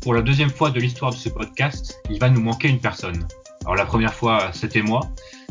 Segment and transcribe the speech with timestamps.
[0.00, 3.26] Pour la deuxième fois de l'histoire de ce podcast, il va nous manquer une personne.
[3.62, 5.00] Alors la première fois, c'était moi.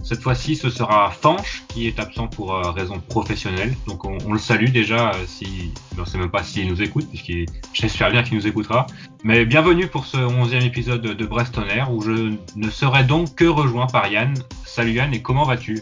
[0.04, 3.74] Cette fois-ci, ce sera Fanch qui est absent pour euh, raison professionnelle.
[3.88, 7.46] Donc on, le salue déjà, euh, si, ne sais même pas s'il nous écoute, puisqu'il,
[7.74, 8.88] j'espère bien qu'il nous écoutera.
[9.24, 13.46] Mais bienvenue pour ce onzième épisode de Brest Air, où je ne serai donc que
[13.46, 14.34] rejoint par Yann.
[14.66, 15.80] Salut Yann, et comment vas-tu?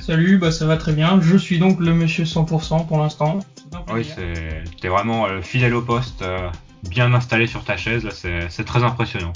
[0.00, 1.20] Salut, bah ça va très bien.
[1.20, 3.38] Je suis donc le monsieur 100% pour l'instant.
[3.92, 4.06] Oui,
[4.80, 6.24] t'es vraiment euh, fidèle au poste,
[6.88, 9.32] bien installé sur ta chaise, c'est très impressionnant.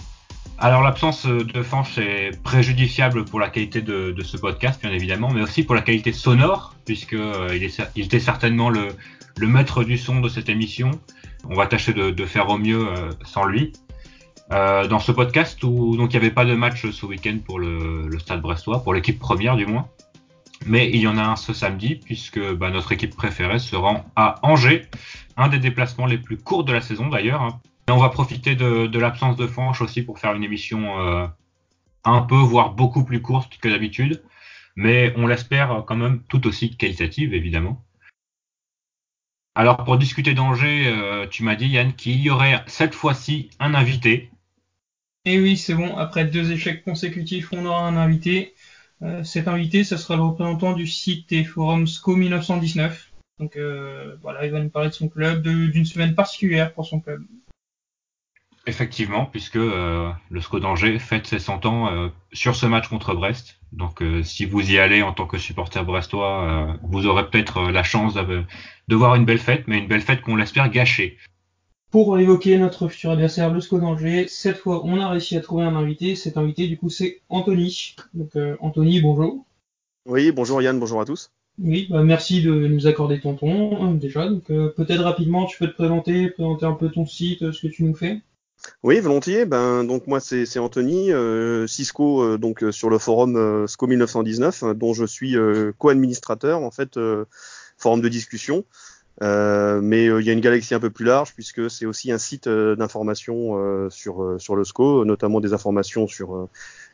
[0.58, 5.42] Alors l'absence de Fanch est préjudiciable pour la qualité de, ce podcast, bien évidemment, mais
[5.42, 7.48] aussi pour la qualité sonore, puisque euh,
[7.96, 8.88] il, était certainement le,
[9.40, 10.92] maître du son de cette émission.
[11.50, 13.72] On va tâcher de, faire au mieux euh, sans lui.
[14.52, 17.58] Euh, dans ce podcast où donc il n'y avait pas de match ce week-end pour
[17.58, 19.88] le, Stade Brestois, pour l'équipe première du moins,
[20.66, 24.04] mais il y en a un ce samedi puisque bah, notre équipe préférée se rend
[24.16, 24.86] à Angers,
[25.36, 28.98] un des déplacements les plus courts de la saison d'ailleurs, hein, on va profiter de,
[28.98, 31.26] l'absence de Fanch aussi pour faire une émission euh,
[32.04, 34.22] un peu, voire beaucoup plus courte que d'habitude,
[34.76, 37.84] mais on l'espère quand même tout aussi qualitative, évidemment.
[39.54, 43.74] Alors pour discuter d'Angers, euh, tu m'as dit Yann qu'il y aurait cette fois-ci un
[43.74, 44.30] invité.
[45.26, 48.53] Et eh oui, c'est bon, après deux échecs consécutifs, on aura un invité.
[49.02, 53.12] Euh, cet invité, ce sera le représentant du site et forum SCO 1919.
[53.40, 53.58] Donc
[54.22, 57.24] voilà, il va nous parler de son club, d'une semaine particulière pour son club.
[58.66, 63.14] Effectivement, puisque euh, le SCO d'Angers fête ses 100 ans euh, sur ce match contre
[63.14, 63.60] Brest.
[63.72, 67.82] Donc euh, si vous y allez en tant que supporter brestois, vous aurez peut-être la
[67.82, 68.44] chance de,
[68.94, 71.18] voir une belle fête, mais une belle fête qu'on l'espère gâchée.
[71.94, 75.62] Pour évoquer notre futur adversaire, le SCO d'Angers, cette fois on a réussi à trouver
[75.62, 76.16] un invité.
[76.16, 77.94] Cet invité du coup c'est Anthony.
[78.14, 79.46] Donc Anthony, bonjour.
[80.04, 81.30] Oui, bonjour Yann, bonjour à tous.
[81.62, 84.28] Oui, bah, merci de nous accorder ton temps déjà.
[84.28, 87.84] Donc peut-être rapidement tu peux te présenter, présenter un peu ton site, ce que tu
[87.84, 88.22] nous fais.
[88.82, 89.44] Oui, volontiers.
[89.44, 93.86] Ben donc moi c'est Anthony euh, Cisco euh, donc euh, sur le forum euh, SCO
[93.86, 95.36] 1919 dont je suis
[95.78, 96.98] co-administrateur en fait
[97.78, 98.64] forum de discussion.
[99.20, 102.48] Mais il y a une galaxie un peu plus large puisque c'est aussi un site
[102.48, 106.48] d'information sur sur le SCO, notamment des informations sur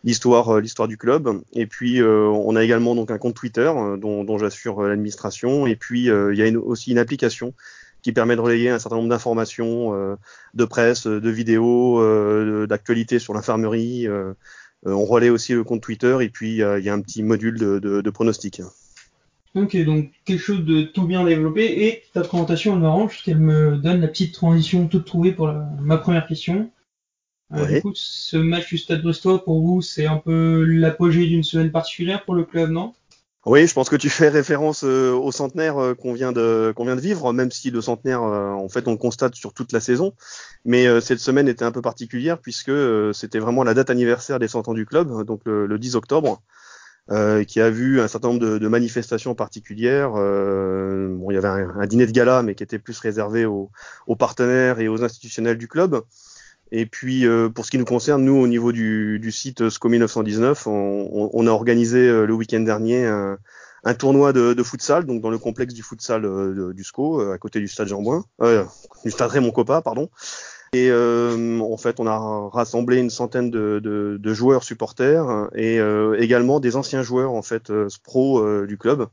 [0.05, 1.41] l'histoire l'histoire du club.
[1.53, 5.67] Et puis on a également donc un compte Twitter dont, dont j'assure l'administration.
[5.67, 7.55] Et puis il y a aussi une application
[8.03, 10.17] qui permet de relayer un certain nombre d'informations euh,
[10.55, 14.07] de presse, de vidéos, euh, d'actualités sur l'infirmerie.
[14.07, 14.33] Euh,
[14.85, 17.79] on relaie aussi le compte Twitter et puis il y a un petit module de,
[17.79, 18.63] de, de pronostic.
[19.55, 23.39] Ok, donc quelque chose de tout bien développé et ta présentation elle m'arrange parce qu'elle
[23.39, 26.71] me donne la petite transition toute trouvée pour ma première question.
[27.53, 31.43] Euh, Du coup, ce match du Stade Brestois pour vous c'est un peu l'apogée d'une
[31.43, 32.95] semaine particulière pour le club, non?
[33.47, 36.85] Oui, je pense que tu fais référence euh, au centenaire euh, qu'on vient de qu'on
[36.85, 39.73] vient de vivre, même si le centenaire, euh, en fait, on le constate sur toute
[39.73, 40.13] la saison.
[40.67, 42.73] Mais cette semaine était un peu particulière puisque
[43.15, 46.43] c'était vraiment la date anniversaire des 100 ans du club, donc le, 10 octobre,
[47.47, 50.11] qui a vu un certain nombre de, de manifestations particulières.
[50.13, 53.71] bon, il y avait un, dîner de gala, mais qui était plus réservé aux,
[54.07, 56.03] aux partenaires et aux institutionnels du club.
[56.73, 59.89] Et puis euh, pour ce qui nous concerne, nous au niveau du, du site SCO
[59.89, 63.39] 1919, on, on, a organisé euh, le week-end dernier un,
[63.83, 67.39] un tournoi de, de, futsal, donc dans le complexe du futsal euh, du SCO, à
[67.39, 68.25] côté du stade Jean-Bouin,
[69.05, 70.11] du stade Raymond Coppa, pardon.
[70.73, 75.81] Et en fait, on a rassemblé une centaine de, de, de joueurs supporters et
[76.19, 77.73] également des anciens joueurs en fait
[78.05, 79.09] pro du club.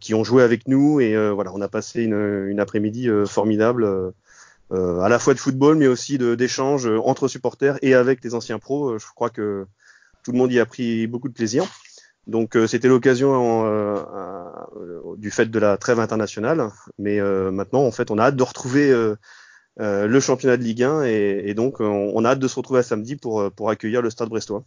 [0.00, 4.12] qui ont joué avec nous et voilà on a passé une, une après-midi formidable
[4.72, 8.34] euh, à la fois de football, mais aussi d'échanges euh, entre supporters et avec les
[8.34, 8.90] anciens pros.
[8.90, 9.66] Euh, je crois que
[10.22, 11.64] tout le monde y a pris beaucoup de plaisir.
[12.26, 14.04] Donc c'était l'occasion
[15.16, 16.68] du fait de la trêve internationale,
[16.98, 17.18] mais
[17.50, 18.94] maintenant en fait on a hâte de retrouver
[19.78, 23.16] le championnat de Ligue 1 et, donc on, a hâte de se retrouver à samedi
[23.16, 24.64] pour, pour accueillir le Stade Brestois.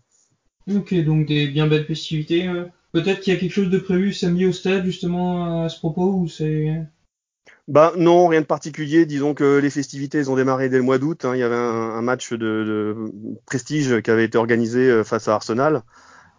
[0.74, 2.50] Ok, donc des bien belles festivités.
[2.94, 6.14] Peut-être qu'il y a quelque chose de prévu samedi au stade justement à ce propos
[6.14, 6.86] ou c'est
[7.68, 9.06] bah non, rien de particulier.
[9.06, 11.24] Disons que les festivités ont démarré dès le mois d'août.
[11.24, 11.36] Hein.
[11.36, 12.96] Il y avait un, match de, de,
[13.46, 15.84] prestige qui avait été organisé euh, face à Arsenal.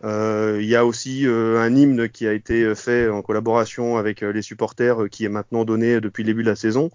[0.03, 4.21] Euh, il y a aussi euh, un hymne qui a été fait en collaboration avec
[4.21, 6.91] les supporters, qui est maintenant donné depuis le début de la saison.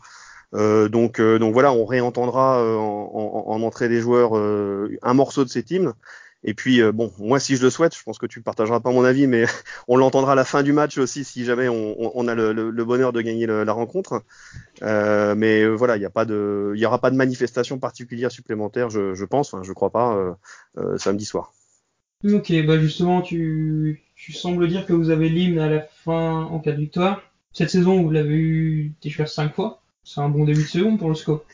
[0.53, 5.71] Donc, donc voilà, on réentendra en, en, en, entrée des joueurs un morceau de cet
[5.71, 5.93] hymne.
[6.43, 8.91] Et puis, euh, bon, moi, si je le souhaite, je pense que tu partageras pas
[8.91, 9.43] mon avis, mais
[9.87, 13.21] on l'entendra à la fin du match aussi si jamais on, a le, bonheur de
[13.21, 14.23] gagner la rencontre.
[14.81, 19.53] Euh, mais euh, voilà, il n'y aura pas de manifestation particulière supplémentaire, je, je pense,
[19.53, 20.37] enfin, je crois pas,
[20.97, 21.53] samedi soir.
[22.23, 26.59] Ok, bah justement, tu, tu sembles dire que vous avez l'hymne à la fin en
[26.59, 27.21] cas de victoire.
[27.53, 29.78] Cette saison, vous l'avez eu déjà cinq fois.
[30.03, 31.45] C'est un bon début de saison pour le scope.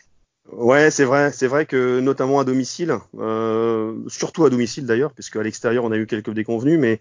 [0.51, 5.37] Ouais, c'est vrai, c'est vrai que notamment à domicile, euh, surtout à domicile d'ailleurs, puisque
[5.37, 6.99] à l'extérieur on a eu quelques déconvenus, mais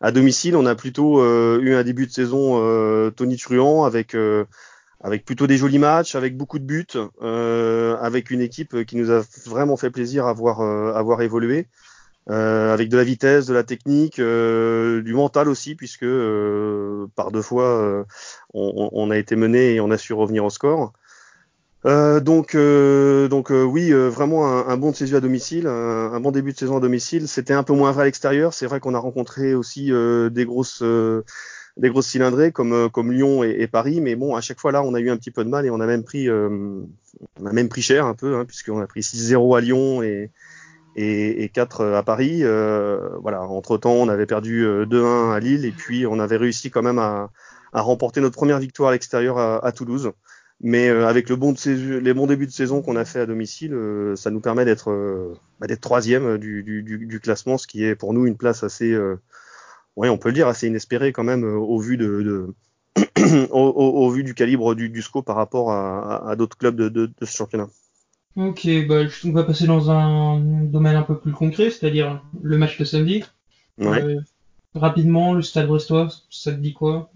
[0.00, 4.16] à domicile on a plutôt euh, eu un début de saison euh, tonitruant avec
[5.26, 6.86] plutôt des jolis matchs, avec beaucoup de buts,
[8.00, 11.68] avec une équipe qui nous a vraiment fait plaisir à voir à voir évoluer.
[12.28, 16.06] Avec de la vitesse, de la technique, du mental aussi, puisque
[17.14, 18.04] par deux fois
[18.54, 20.92] on, on, a été mené et on a su revenir au score.
[21.86, 26.12] Euh, donc, euh, donc euh, oui, vraiment un, un, bon de saison à domicile, un,
[26.12, 27.28] un, bon début de saison à domicile.
[27.28, 28.52] C'était un peu moins vrai à l'extérieur.
[28.54, 33.56] C'est vrai qu'on a rencontré aussi des grosses, des grosses cylindrées comme comme Lyon et,
[33.60, 35.48] et, Paris, mais bon, à chaque fois là, on a eu un petit peu de
[35.48, 38.80] mal et on a même pris, on a même pris cher un peu, hein, puisqu'on
[38.80, 40.30] a pris 6-0 à Lyon et
[40.96, 42.42] et, et 4 à Paris.
[43.22, 43.42] voilà.
[43.42, 46.98] Entre temps, on avait perdu 2-1 à Lille et puis on avait réussi quand même
[46.98, 47.30] à,
[47.72, 50.12] à remporter notre première victoire à l'extérieur à, à Toulouse.
[50.60, 53.26] Mais euh, avec le bon de les bons débuts de saison qu'on a fait à
[53.26, 57.84] domicile, euh, ça nous permet d'être euh, bah, troisième du, du, du, classement, ce qui
[57.84, 58.96] est pour nous une place assez,
[59.96, 62.54] ouais, on peut le dire, assez inespérée quand même au vu de, de
[63.50, 66.88] au, au, vu du calibre du, du SCO par rapport à, à, d'autres clubs de,
[66.88, 67.68] de, de, ce championnat.
[68.36, 72.78] Ok, bah, on va passer dans un domaine un peu plus concret, c'est-à-dire le match
[72.78, 73.24] de samedi.
[73.78, 74.16] Ouais.
[74.74, 77.10] rapidement, le Stade Brestois, ça te dit quoi?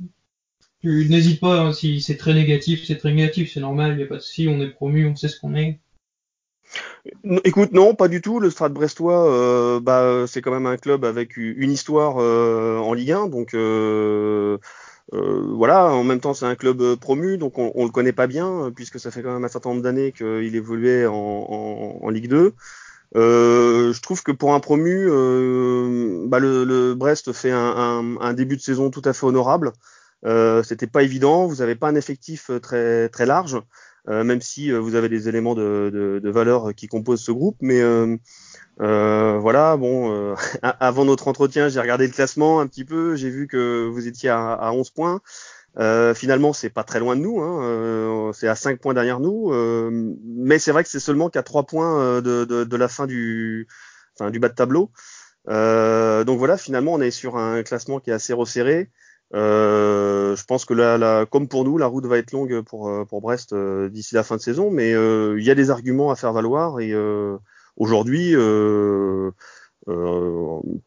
[0.81, 4.03] Tu n'hésites pas, hein, si c'est très négatif, c'est très négatif, c'est normal, il n'y
[4.03, 5.79] a pas de souci, on est promu, on sait ce qu'on est.
[7.45, 8.41] Écoute, non, pas du tout.
[8.41, 12.95] Le Stade Brestois, euh, bah, c'est quand même un club avec une histoire euh, en
[12.95, 14.59] Ligue 1, donc euh, euh,
[15.13, 15.93] voilà.
[15.93, 19.01] En même temps, c'est un club promu, donc on, on le connaît pas bien, puisque
[19.01, 21.15] ça fait quand même un certain nombre d'années qu'il évoluait en,
[22.03, 22.55] en, Ligue 2.
[23.17, 28.63] Euh, je trouve que pour un promu, euh, bah le, Brest fait un, début de
[28.63, 29.73] saison tout à fait honorable.
[30.27, 31.47] Euh, C'était pas évident.
[31.47, 33.61] Vous n'avez pas un effectif euh, très très large, euh,
[34.09, 37.57] même si euh, vous avez des éléments de, de, de, valeur qui composent ce groupe.
[37.61, 43.17] Mais euh, voilà, bon, avant notre entretien, j'ai regardé le classement un petit peu.
[43.17, 45.21] J'ai vu que vous étiez à, à 11 points.
[45.79, 49.21] Euh, finalement, c'est pas très loin de nous, hein, euh, c'est à 5 points derrière
[49.21, 49.91] nous, euh,
[50.25, 53.69] mais c'est vrai que c'est seulement qu'à 3 points de, de, de, la fin du,
[54.19, 54.91] enfin, du bas de tableau.
[55.47, 58.91] donc voilà, finalement, on est sur un classement qui est assez resserré.
[59.33, 62.89] Euh, je pense que là, là, comme pour nous, la route va être longue pour,
[62.89, 65.71] euh, pour Brest euh, d'ici la fin de saison, mais euh, il y a des
[65.71, 66.93] arguments à faire valoir et
[67.77, 68.35] aujourd'hui,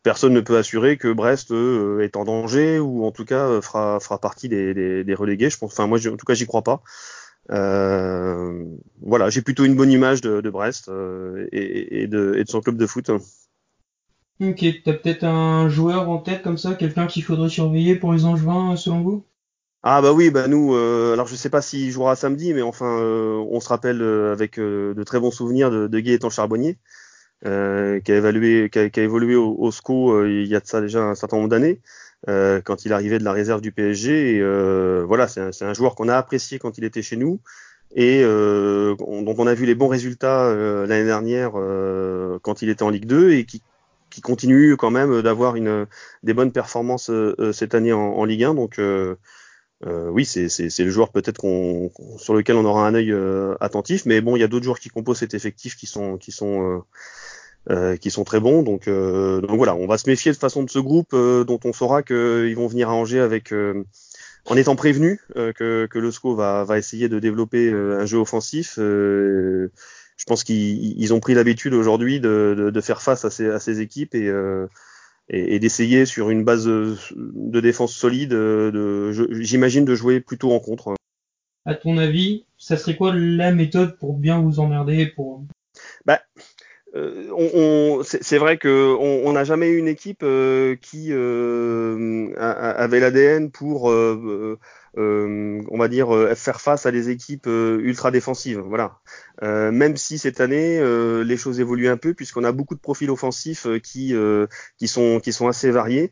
[0.03, 4.19] personne ne peut assurer que Brest est en danger ou en tout cas fera, fera
[4.19, 5.49] partie des, des, des relégués.
[5.49, 6.81] Je pense, enfin moi, en tout cas, j'y crois pas.
[7.49, 10.89] voilà, j'ai plutôt une bonne image de, de Brest
[11.51, 13.09] et, et, de, et de son club de foot.
[14.49, 18.25] Ok, t'as peut-être un joueur en tête comme ça, quelqu'un qu'il faudrait surveiller pour les
[18.25, 19.25] Angevins selon vous?
[19.83, 22.99] Ah bah oui, bah nous, euh, alors je sais pas s'il jouera samedi, mais enfin,
[22.99, 26.77] euh, on se rappelle euh, avec de très bons souvenirs de, de Gaëtan Charbonnier,
[27.43, 31.81] qui a évolué au, SCO il y a de ça déjà un certain nombre d'années,
[32.27, 34.41] quand il arrivait de la réserve du PSG.
[35.05, 37.39] Voilà, c'est un, un, joueur qu'on a apprécié quand il était chez nous
[37.95, 40.53] et dont on a vu les bons résultats
[40.85, 41.51] l'année dernière
[42.41, 43.61] quand il était en Ligue 2 et qui
[44.13, 45.87] qui continue quand même d'avoir une
[46.21, 48.53] des bonnes performances euh, cette année en, en, Ligue 1.
[48.53, 49.15] Donc euh,
[49.87, 50.47] euh, oui, c'est
[50.79, 54.05] le joueur peut-être qu'on sur lequel on aura un œil euh, attentif.
[54.05, 56.83] Mais bon, il y a d'autres joueurs qui composent cet effectif qui sont qui sont
[57.71, 58.61] euh, qui sont très bons.
[58.61, 62.03] Donc, donc voilà, on va se méfier de façon de ce groupe dont on saura
[62.03, 63.51] qu'ils vont venir à Angers avec
[64.45, 68.77] en étant prévenu que, que le SCO va, va essayer de développer un jeu offensif
[70.17, 73.59] je pense qu'ils ont pris l'habitude aujourd'hui de, de, de, faire face à ces, à
[73.59, 74.67] ces équipes et, euh,
[75.29, 80.59] et, et d'essayer sur une base de défense solide, de, j'imagine, de jouer plutôt en
[80.59, 80.93] contre.
[81.65, 85.45] À ton avis, ça serait quoi la méthode pour bien vous emmerder pour
[86.05, 86.21] bah,
[86.95, 92.99] euh, on, on c'est vrai que on n'a jamais eu une équipe euh, qui avait
[92.99, 93.91] l'ADN pour
[94.95, 98.59] on va dire euh, faire face à des équipes euh, ultra défensives.
[98.59, 98.99] Voilà.
[99.41, 100.79] même si cette année
[101.23, 104.15] les choses évoluent un peu puisqu'on a beaucoup de profils offensifs qui
[104.77, 106.11] qui sont qui sont assez variés.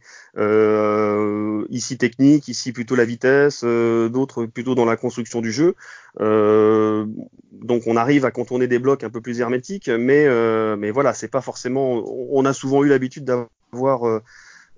[1.70, 5.76] ici technique, ici plutôt la vitesse, d'autres plutôt dans la construction du jeu.
[6.20, 10.28] donc on arrive à contourner des blocs un peu plus hermétiques, mais
[10.76, 12.04] mais voilà, c'est pas forcément.
[12.32, 14.22] On a souvent eu l'habitude d'avoir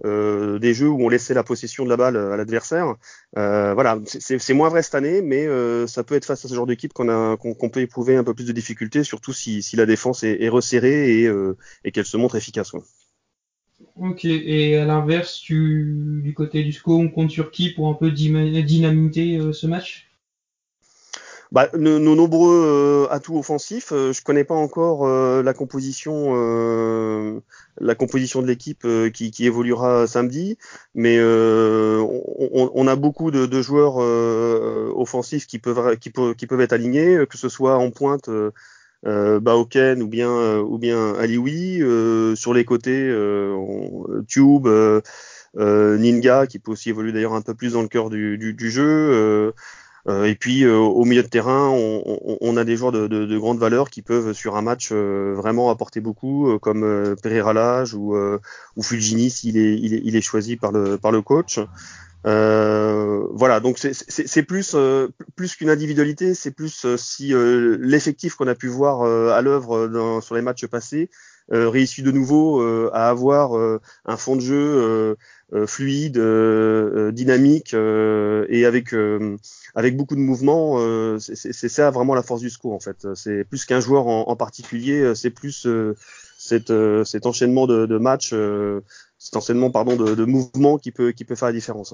[0.05, 2.95] euh, des jeux où on laissait la possession de la balle à l'adversaire.
[3.37, 6.53] Euh, voilà, c'est moins vrai cette année, mais euh, ça peut être face à ce
[6.53, 10.23] genre d'équipe qu'on peut éprouver un peu plus de difficultés, surtout si, si la défense
[10.23, 12.73] est, resserrée et, euh, et qu'elle se montre efficace.
[13.95, 18.11] Ok, et à l'inverse, du côté du SCO, on compte sur qui pour un peu
[18.11, 20.09] dynamiter euh, ce match?
[21.53, 23.91] Bah, nos, nombreux euh, atouts offensifs.
[23.91, 26.33] Euh, je connais pas encore euh, la composition,
[27.79, 30.57] la composition de l'équipe qui, qui, évoluera samedi,
[30.95, 33.97] mais on, on, a beaucoup de, de joueurs
[34.97, 38.29] offensifs qui peuvent, qui, peuvent, qui peuvent être alignés, que ce soit en pointe.
[39.05, 41.81] Euh, Baoken ou bien ou bien Alioui
[42.35, 43.13] sur les côtés
[44.27, 44.67] Tube
[45.55, 48.71] Ninga qui peut aussi évoluer d'ailleurs un peu plus dans le cœur du, du, du
[48.71, 49.53] jeu
[50.09, 53.25] euh, et puis euh, au milieu de terrain, on, on, a des joueurs de, de,
[53.25, 57.93] de, grande valeur qui peuvent sur un match euh, vraiment apporter beaucoup, comme Pereira Lage
[57.93, 58.15] ou,
[58.75, 61.59] ou Fulgini s'il est, il est, il est, choisi par le, par le coach.
[62.25, 64.75] Euh, voilà, donc c'est plus
[65.35, 70.41] plus qu'une individualité, c'est plus si l'effectif qu'on a pu voir à l'œuvre sur les
[70.41, 71.09] matchs passés
[71.49, 75.15] réussit de nouveau à avoir un fond de jeu
[75.65, 76.19] fluide,
[77.13, 78.93] dynamique et avec
[79.75, 80.75] avec beaucoup de mouvements.
[80.77, 83.07] Euh, c'est ça vraiment la force du SCO en fait.
[83.15, 85.95] C'est plus qu'un joueur en, particulier, euh, c'est plus euh,
[86.37, 86.71] cet,
[87.25, 88.33] enchaînement de, de matchs,
[89.17, 91.93] cet enchaînement pardon de, de mouvements qui peut qui peut faire la différence.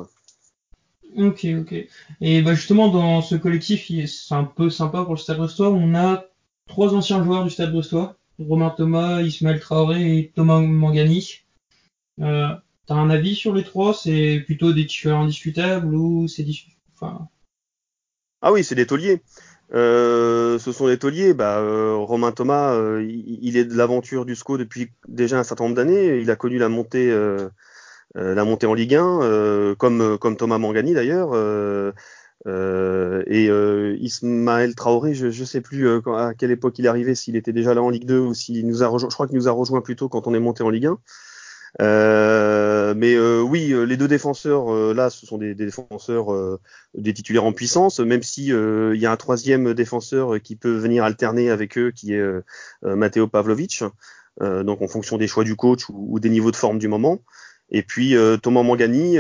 [1.17, 1.73] Ok, ok.
[2.21, 5.69] Et bah justement, dans ce collectif, c'est un peu sympa pour le Stade Brestois.
[5.69, 6.25] On a
[6.67, 11.41] trois anciens joueurs du Stade Brestois Romain Thomas, Ismaël Traoré et Thomas Mangani.
[12.21, 12.47] Euh,
[12.85, 13.93] T'as un avis sur les trois?
[13.93, 16.45] C'est plutôt des tueurs indiscutables ou c'est
[16.95, 17.27] enfin,
[18.41, 19.21] ah oui, c'est des tauliers.
[19.73, 21.33] Euh, ce sont des tauliers.
[21.33, 25.75] Bah, euh, Romain Thomas, il, est de l'aventure du SCO depuis déjà un certain nombre
[25.75, 26.19] d'années.
[26.19, 27.13] Il a connu la montée,
[28.15, 31.29] en Ligue 1, comme, comme Thomas Mangani d'ailleurs.
[32.45, 33.49] Et
[33.99, 37.73] Ismaël Traoré, je ne sais plus à quelle époque il est arrivé, s'il était déjà
[37.73, 39.09] là en Ligue 2 ou s'il nous a rejoint.
[39.09, 40.97] Je crois qu'il nous a rejoint plutôt quand on est monté en Ligue 1.
[41.81, 46.59] Euh, mais euh, oui, euh, les deux défenseurs là, ce sont des, des défenseurs
[46.95, 51.03] des titulaires en puissance, même si il y a un troisième défenseur qui peut venir
[51.03, 52.23] alterner avec eux, qui est
[52.83, 53.83] Matteo Pavlovic.
[54.41, 57.21] donc en fonction des choix du coach ou, ou des niveaux de forme du moment.
[57.71, 59.17] Et puis Thomas Mangani,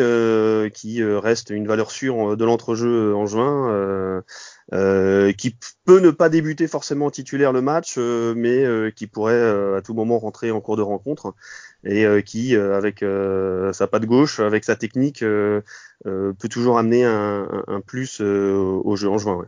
[0.73, 4.23] qui reste une valeur sûre de l'entrejeu en juin,
[5.37, 10.17] qui peut ne pas débuter forcément titulaire le match, mais qui pourrait à tout moment
[10.17, 11.33] rentrer en cours de rencontre
[11.83, 17.03] et euh, qui, euh, avec euh, sa patte gauche, avec sa technique, peut toujours amener
[17.03, 19.45] un, plus au jeu en juin.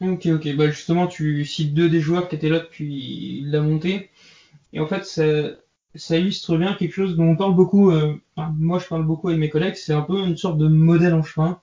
[0.00, 0.56] Ok, ok.
[0.56, 4.10] Bah justement, tu cites deux des joueurs qui étaient là depuis la montée.
[4.72, 5.24] Et en fait, ça,
[5.94, 7.90] ça illustre bien quelque chose dont on parle beaucoup.
[7.90, 9.76] Euh, enfin, moi, je parle beaucoup avec mes collègues.
[9.76, 11.60] C'est un peu une sorte de modèle en chemin.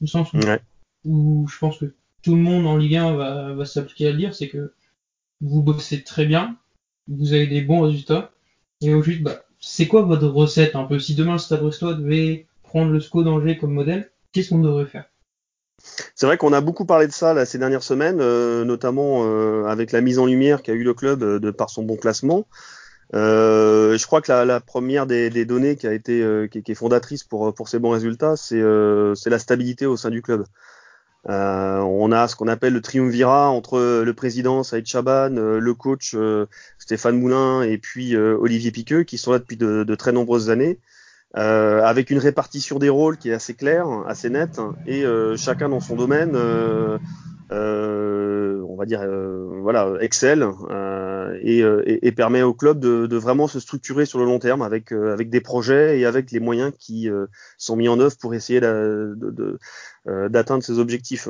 [0.00, 0.60] Du sens où, ouais.
[1.04, 4.18] où, je pense que tout le monde en Ligue 1 va, va s'appliquer à le
[4.18, 4.34] dire.
[4.34, 4.72] C'est que
[5.40, 6.56] vous bossez très bien.
[7.08, 8.32] Vous avez des bons résultats.
[8.80, 10.98] Et au juste, bah, c'est quoi votre recette un peu?
[10.98, 14.86] Si demain le Stade Brestois devait prendre le SCO d'Angers comme modèle, qu'est-ce qu'on devrait
[14.86, 15.06] faire?
[16.14, 19.64] C'est vrai qu'on a beaucoup parlé de ça là, ces dernières semaines, euh, notamment euh,
[19.66, 22.46] avec la mise en lumière qu'a eu le club euh, de par son bon classement.
[23.12, 27.54] Je crois que la, première des, données qui a été qui, qui, est fondatrice pour
[27.54, 28.62] pour ces bons résultats, c'est
[29.14, 30.44] c'est la stabilité au sein du club.
[31.28, 35.74] Euh, on a ce qu'on appelle le triumvirat entre le président Saïd Chaban, euh, le
[35.74, 36.46] coach euh,
[36.78, 40.78] Stéphane Moulin et puis Olivier Piqueux qui sont là depuis de, de très nombreuses années.
[41.36, 45.04] Avec une répartition des rôles qui est assez claire, assez nette, et
[45.36, 46.36] chacun dans son domaine
[47.52, 53.06] euh, on va dire, euh, voilà, excelle euh, et, et, et, permet au club de,
[53.06, 56.40] de, vraiment se structurer sur le long terme avec avec des projets et avec les
[56.40, 57.08] moyens qui
[57.56, 61.28] sont mis en œuvre pour essayer d'atteindre ses objectifs.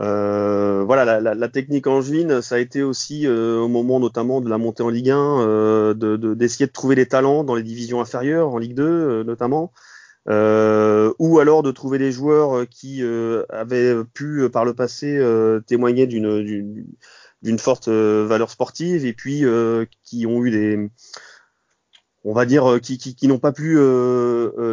[0.00, 4.40] Euh, voilà, la, la, la, technique angevine, ça a été aussi euh, au moment notamment
[4.40, 5.94] de la montée en Ligue 1, euh,
[6.34, 9.72] d'essayer de, de, trouver des talents dans les divisions inférieures, en Ligue 2 notamment,
[10.28, 15.20] euh, ou alors de trouver des joueurs euh, qui euh, avaient pu par le passé
[15.66, 16.86] témoigner d'une
[17.42, 19.44] d'une forte valeur sportive et puis
[20.02, 20.90] qui ont eu des
[22.24, 23.78] on va dire qui, qui, qui n'ont pas pu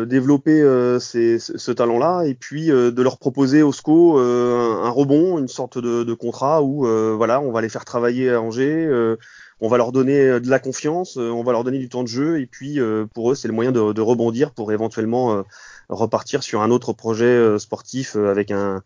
[0.08, 0.62] développer
[1.00, 5.78] ces, ce talent-là et puis de leur proposer au SCO un, un, rebond, une sorte
[5.78, 6.86] de, de contrat où
[7.16, 9.18] voilà on va les faire travailler à Angers
[9.62, 12.04] on va leur donner euh, de la confiance, euh, on va leur donner du temps
[12.04, 15.44] de jeu, et puis euh, pour eux, c'est le moyen de, de, rebondir pour éventuellement
[15.90, 18.82] repartir sur un autre projet sportif avec un,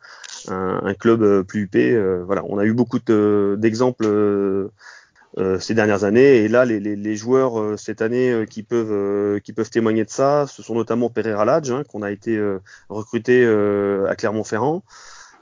[0.48, 1.98] un, club plus huppé.
[2.26, 4.06] voilà, on a eu beaucoup d'exemples.
[4.06, 4.72] Euh,
[5.60, 6.38] ces dernières années.
[6.38, 10.06] Et là, les, les, les joueurs euh, cette année euh, qui peuvent qui peuvent témoigner
[10.06, 12.40] de ça, ce sont notamment Pereira Ladj, hein, qu'on a été
[12.90, 13.46] recruté
[14.08, 14.84] à Clermont-Ferrand.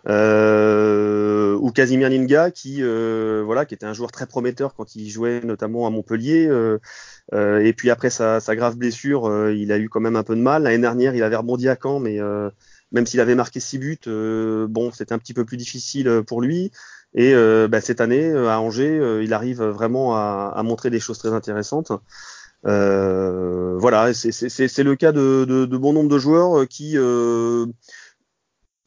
[0.10, 5.10] Euh, ou Casimir Ninga qui euh, voilà qui était un joueur très prometteur quand il
[5.10, 6.79] jouait notamment à Montpellier euh,
[7.34, 10.36] euh et puis après sa, sa grave blessure il a eu quand même un peu
[10.36, 12.20] de mal l'année dernière il avait rebondi à Caen mais
[12.94, 14.00] même s'il avait marqué 6 buts,
[14.70, 16.72] bon, c'était un petit peu plus difficile pour lui.
[17.14, 17.34] Et
[17.68, 21.92] bah, cette année, à Angers, il arrive vraiment à, à, montrer des choses très intéressantes.
[22.64, 26.98] voilà, c'est le cas de, de, de, bon nombre de joueurs qui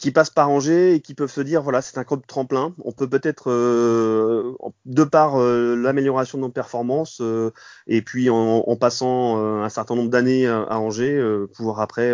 [0.00, 2.92] qui passent par Angers et qui peuvent se dire voilà c'est un club tremplin on
[2.92, 7.52] peut peut-être euh, de par euh, l'amélioration de nos performances euh,
[7.86, 11.22] et puis en, en passant un certain nombre d'années à, Angers
[11.54, 12.12] pouvoir après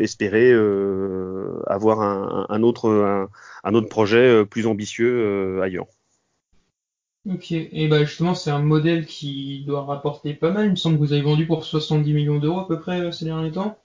[0.00, 0.52] espérer
[1.66, 3.28] avoir un, un autre un,
[3.64, 5.86] un, autre projet plus ambitieux ailleurs.
[7.28, 10.66] Ok, et bah justement c'est un modèle qui doit rapporter pas mal.
[10.66, 13.24] Il me semble que vous avez vendu pour 70 millions d'euros à peu près ces
[13.24, 13.78] derniers temps.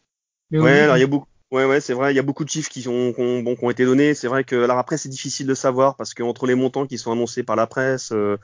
[0.51, 2.13] ouais, alors il y a beaucoup Ouais, ouais, c'est vrai.
[2.13, 4.13] Il y a beaucoup de chiffres qui ont, qui ont, bon, qui ont été donnés.
[4.13, 7.00] C'est vrai que, alors après, c'est difficile de savoir parce que entre les montants qui
[7.00, 8.38] sont annoncés par la presse euh,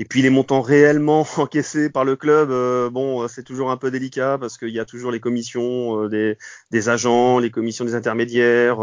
[0.00, 3.90] et puis les montants réellement encaissés par le club, euh, bon, c'est toujours un peu
[3.90, 6.36] délicat parce qu'il y a toujours les commissions euh,
[6.70, 8.78] des, agents, les commissions des intermédiaires,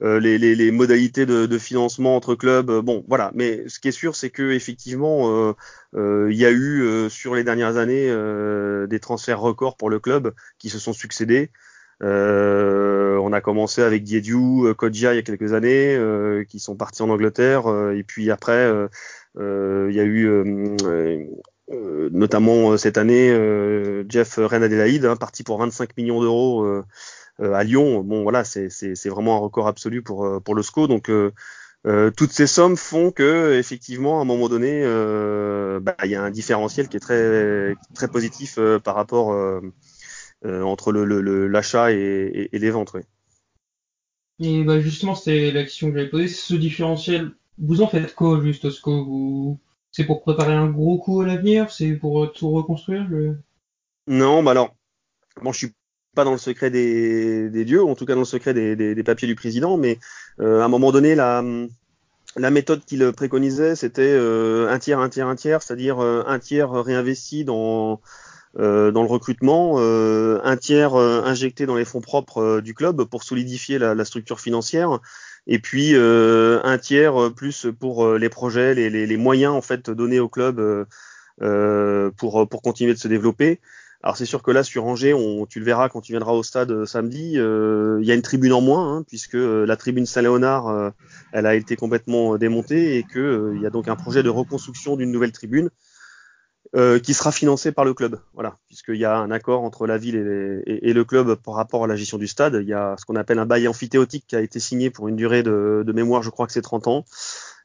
[0.00, 2.80] les, modalités de, de, financement entre clubs.
[2.80, 3.30] bon, voilà.
[3.34, 5.54] Mais ce qui est sûr, c'est que effectivement,
[5.94, 8.08] il y a eu sur les dernières années
[8.88, 11.52] des transferts records pour le club qui se sont succédés.
[12.04, 16.60] Euh, on a commencé avec Diediou, euh, Kodja il y a quelques années, euh, qui
[16.60, 17.66] sont partis en Angleterre.
[17.92, 18.70] et puis après,
[19.36, 21.26] il y a eu
[22.12, 23.30] notamment cette année
[24.08, 26.66] Jeff Renadelaide, hein, parti pour 25 millions d'euros
[27.40, 28.02] à Lyon.
[28.02, 30.86] Bon voilà, c'est vraiment un record absolu pour, pour le SCO.
[30.86, 31.10] Donc
[32.16, 34.82] toutes ces sommes font que effectivement à un moment donné,
[35.80, 39.32] bah, il y a un différentiel qui est très très positif par rapport
[40.44, 42.92] entre l'achat le, et, et, les ventes.
[42.94, 43.02] Oui.
[44.40, 46.28] Et bah justement, c'était la question que j'avais posée.
[46.28, 49.58] Ce différentiel, vous en faites quoi juste ce que vous...
[49.92, 53.06] C'est pour préparer un gros coup à l'avenir C'est pour tout reconstruire
[54.08, 54.74] Non, bah alors,
[55.40, 55.72] bon, je suis
[56.16, 58.94] pas dans le secret des, des dieux, en tout cas dans le secret des, des,
[58.94, 59.98] des papiers du président, mais
[60.40, 61.44] euh, à un moment donné, la,
[62.36, 66.38] la méthode qu'il préconisait, c'était euh, un tiers, un tiers, un tiers, c'est-à-dire euh, un
[66.38, 68.00] tiers réinvesti dans
[68.58, 73.02] euh, dans le recrutement, euh, un tiers euh, injecté dans les fonds propres du club
[73.04, 75.00] pour solidifier la, structure financière,
[75.46, 80.28] et puis un tiers plus pour les projets, les, les, moyens en fait donnés au
[80.28, 80.86] club
[82.16, 83.60] pour pour continuer de se développer.
[84.02, 85.14] Alors c'est sûr que là sur Angers,
[85.48, 88.60] tu le verras quand tu viendras au stade samedi, il y a une tribune en
[88.60, 90.92] moins, hein, puisque la tribune Saint-Léonard,
[91.32, 94.96] elle a été complètement démontée et que il y a donc un projet de reconstruction
[94.96, 95.70] d'une nouvelle tribune
[96.74, 98.18] euh, qui sera financé par le club.
[98.32, 100.16] Voilà, puisqu'il y a un accord entre la ville
[100.66, 102.58] et, le club par rapport à la gestion du stade.
[102.60, 105.14] Il y a ce qu'on appelle un bail amphithéotique qui a été signé pour une
[105.14, 107.04] durée de, mémoire, je crois que c'est 30 ans.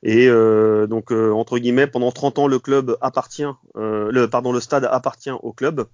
[0.04, 4.60] Et euh, donc euh, entre guillemets, pendant 30 ans, le club appartient, le pardon, le
[4.60, 5.88] stade appartient au club.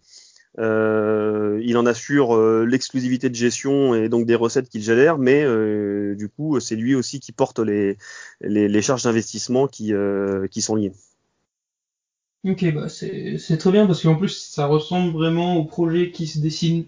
[0.58, 5.46] il en assure l'exclusivité de gestion et donc des recettes qu'il génère, mais
[6.16, 7.98] du coup, c'est lui aussi qui porte les,
[8.82, 9.94] charges d'investissement qui
[10.62, 10.92] sont liées.
[12.46, 16.40] Ok, bah c'est très bien parce qu'en plus ça ressemble vraiment au projet qui se
[16.40, 16.86] dessine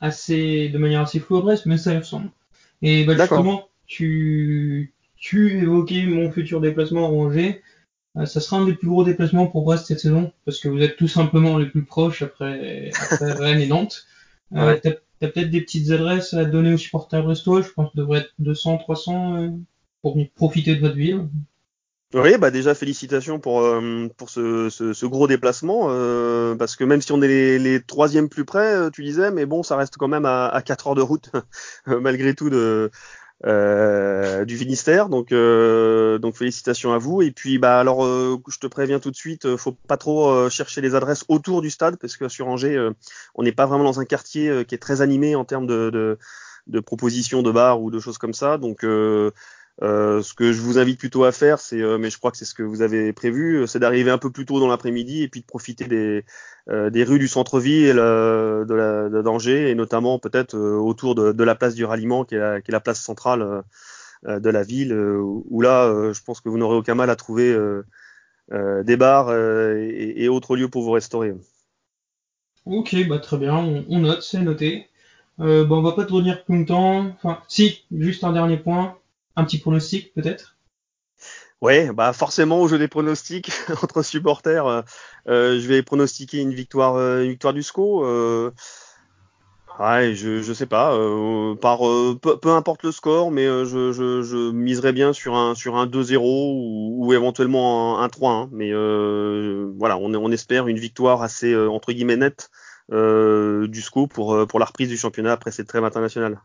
[0.00, 2.30] assez de manière assez floue à Brest, mais ça y ressemble.
[2.80, 7.60] Et bah justement, tu, tu évoquais mon futur déplacement à Angers.
[8.16, 10.80] Euh, ça sera un des plus gros déplacements pour Brest cette saison parce que vous
[10.80, 14.06] êtes tout simplement les plus proches après, après Rennes et Nantes.
[14.54, 17.62] Euh, T'as as, peut-être des petites adresses à donner aux supporters brestois.
[17.62, 19.48] Je pense que devrait être 200, 300 euh,
[20.02, 21.28] pour profiter de votre ville.
[22.12, 26.82] Oui, bah déjà félicitations pour euh, pour ce, ce, ce, gros déplacement euh, parce que
[26.82, 29.76] même si on est les, les troisièmes plus près, euh, tu disais, mais bon, ça
[29.76, 31.30] reste quand même à, à 4 heures de route
[31.86, 32.90] malgré tout de
[33.46, 35.08] euh, du Finistère.
[35.08, 37.22] Donc donc félicitations à vous.
[37.22, 40.96] Et puis bah alors je te préviens tout de suite, faut pas trop chercher les
[40.96, 42.90] adresses autour du stade parce que sur Angers,
[43.36, 46.18] on n'est pas vraiment dans un quartier qui est très animé en termes de, de
[46.66, 48.58] de propositions de bars ou de choses comme ça.
[48.58, 48.84] Donc
[49.82, 52.36] euh, ce que je vous invite plutôt à faire, c'est, euh, mais je crois que
[52.36, 55.22] c'est ce que vous avez prévu, euh, c'est d'arriver un peu plus tôt dans l'après-midi
[55.22, 56.24] et puis de profiter des,
[57.04, 61.84] rues du centre-ville de, la, de d'Angers et notamment peut-être autour de, la place du
[61.84, 63.62] ralliement qui est la, place centrale
[64.24, 67.56] de la ville où, là, je pense que vous n'aurez aucun mal à trouver
[68.50, 71.34] des bars et, autres lieux pour vous restaurer.
[72.66, 73.56] Ok, bah très bien,
[73.88, 74.88] on, note, c'est noté.
[75.40, 77.06] Euh, bon, on va pas te revenir plus longtemps.
[77.16, 78.99] Enfin, si, juste un dernier point.
[79.40, 80.58] Un petit pronostic peut-être?
[81.62, 83.50] Ouais, bah forcément au jeu des pronostics
[83.82, 84.82] entre supporters, euh,
[85.28, 88.04] euh, je vais pronostiquer une victoire, euh, du SCO.
[89.78, 90.94] Je, je sais pas,
[91.62, 91.78] par
[92.20, 97.14] peu, importe le score, mais je, je, miserais bien sur un sur un 2-0 ou,
[97.14, 98.50] éventuellement un, un 3-1.
[98.52, 98.72] Mais
[99.78, 102.50] voilà, on, espère une victoire assez entre guillemets nette
[102.90, 106.42] du SCO pour la reprise du championnat après cette trêve internationale.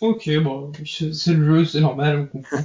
[0.00, 2.58] Ok, bon, c'est le jeu, c'est normal, on comprend.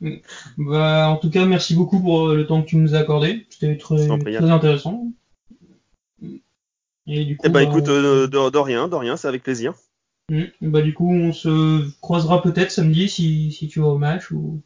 [0.58, 3.46] bah, en tout cas, merci beaucoup pour le temps que tu nous as accordé.
[3.50, 5.12] C'était très, très intéressant.
[7.06, 9.74] Et du coup, eh bah, bah écoute, euh, de, rien, de rien, c'est avec plaisir.
[10.30, 10.44] Hmm.
[10.60, 14.62] Bah du coup, on se croisera peut-être samedi si, si tu vas au match ou.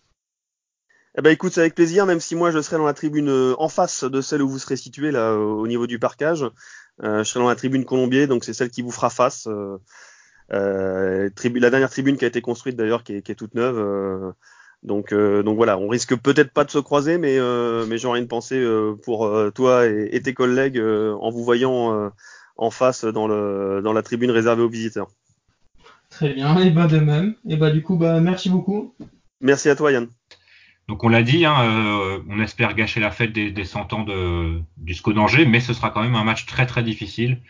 [1.19, 3.55] Eh ben écoute, c'est avec plaisir, même si moi je serai dans la tribune euh,
[3.59, 6.45] en face de celle où vous serez situé là au niveau du parcage.
[7.03, 9.47] Euh, je serai dans la tribune Colombier, donc c'est celle qui vous fera face.
[9.47, 9.79] Euh, euh
[10.51, 14.35] la dernière tribune qui a été construite d'ailleurs, qui, qui, est toute neuve.
[14.83, 17.39] donc, donc voilà, on risque peut-être pas de se croiser, mais,
[17.89, 18.65] mais j'aurais une pensée
[19.05, 22.11] pour toi et, et, tes collègues en vous voyant
[22.57, 25.09] en face dans, le, dans la tribune réservée aux visiteurs.
[26.11, 27.35] Très bien, et bah de même.
[27.49, 28.95] Et bah du coup, bah merci beaucoup.
[29.41, 30.09] Merci à toi Yann.
[30.89, 34.05] Donc on l'a dit, hein, euh, on espère gâcher la fête des, des 100 ans
[34.05, 37.41] de, du SCO d'Angers, mais ce sera quand même un match très très difficile.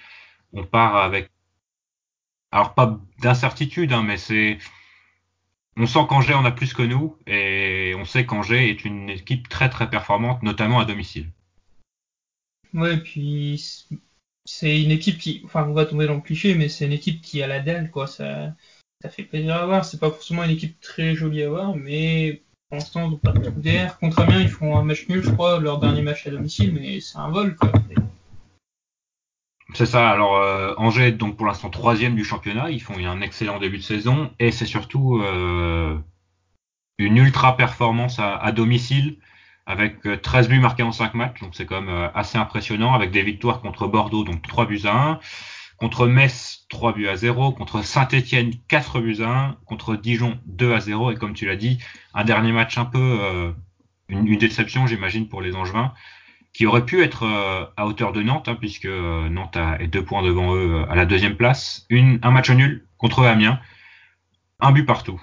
[0.53, 1.31] On part avec,
[2.53, 4.59] alors pas d'incertitude, hein, mais c'est,
[5.77, 9.49] on sent qu'Angers en a plus que nous, et on sait qu'Angers est une équipe
[9.49, 11.31] très très performante, notamment à domicile.
[12.75, 13.63] Ouais, puis
[14.45, 17.21] c'est une équipe qui, enfin on va tomber dans le cliché, mais c'est une équipe
[17.21, 18.07] qui a la dalle, quoi.
[18.07, 18.55] Ça,
[19.03, 19.85] ça fait plaisir à voir.
[19.85, 23.99] C'est pas forcément une équipe très jolie à voir, mais pour l'instant, pas d'air.
[23.99, 27.01] Contre Amiens, ils font un match nul, je crois, leur dernier match à domicile, mais
[27.01, 27.73] c'est un vol, quoi.
[29.75, 30.09] C'est ça.
[30.09, 32.71] Alors euh, Angers est donc pour l'instant troisième du championnat.
[32.71, 35.99] Ils font un excellent début de saison et c'est surtout euh,
[36.99, 39.19] une ultra performance à, domicile
[39.67, 41.41] avec 13 euh, buts marqués en 5 matchs.
[41.41, 45.11] Donc c'est quand même assez impressionnant avec des victoires contre Bordeaux, donc 3 buts à
[45.11, 45.21] 1.
[45.77, 47.53] Contre Metz, 3 buts à 0.
[47.53, 49.57] Contre Saint-Etienne, 4 buts à 1.
[49.67, 51.11] Contre Dijon, 2 à 0.
[51.11, 51.79] Et comme tu l'as dit,
[52.15, 53.53] un dernier match un peu, euh,
[54.09, 55.93] une, déception, j'imagine, pour les Angevins,
[56.57, 60.05] qui aurait pu être euh, à hauteur de Nantes, hein, puisque euh, Nantes est deux
[60.05, 61.87] points devant eux à la deuxième place.
[61.91, 63.61] Un match nul contre Amiens.
[64.61, 65.21] Un but partout.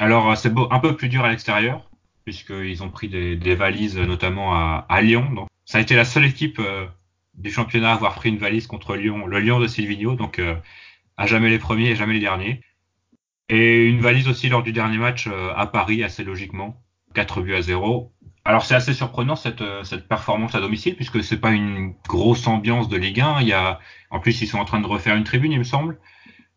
[0.00, 1.88] Alors, c'est un peu plus dur à l'extérieur,
[2.24, 5.30] puisqu'ils ont pris des, valises, notamment à, à Lyon.
[5.32, 6.60] Donc, ça a été la seule équipe
[7.38, 10.56] du championnat avoir pris une valise contre Lyon, le Lyon de Silvino, donc euh,
[11.16, 12.60] à jamais les premiers et jamais les derniers.
[13.48, 16.82] Et une valise aussi lors du dernier match euh, à Paris, assez logiquement,
[17.14, 18.12] 4 buts à 0.
[18.48, 22.46] Alors c'est assez surprenant cette, euh, cette performance à domicile, puisque c'est pas une grosse
[22.46, 23.42] ambiance de Ligue 1.
[23.42, 25.64] Il y a, en plus, ils sont en train de refaire une tribune, il me
[25.64, 25.98] semble.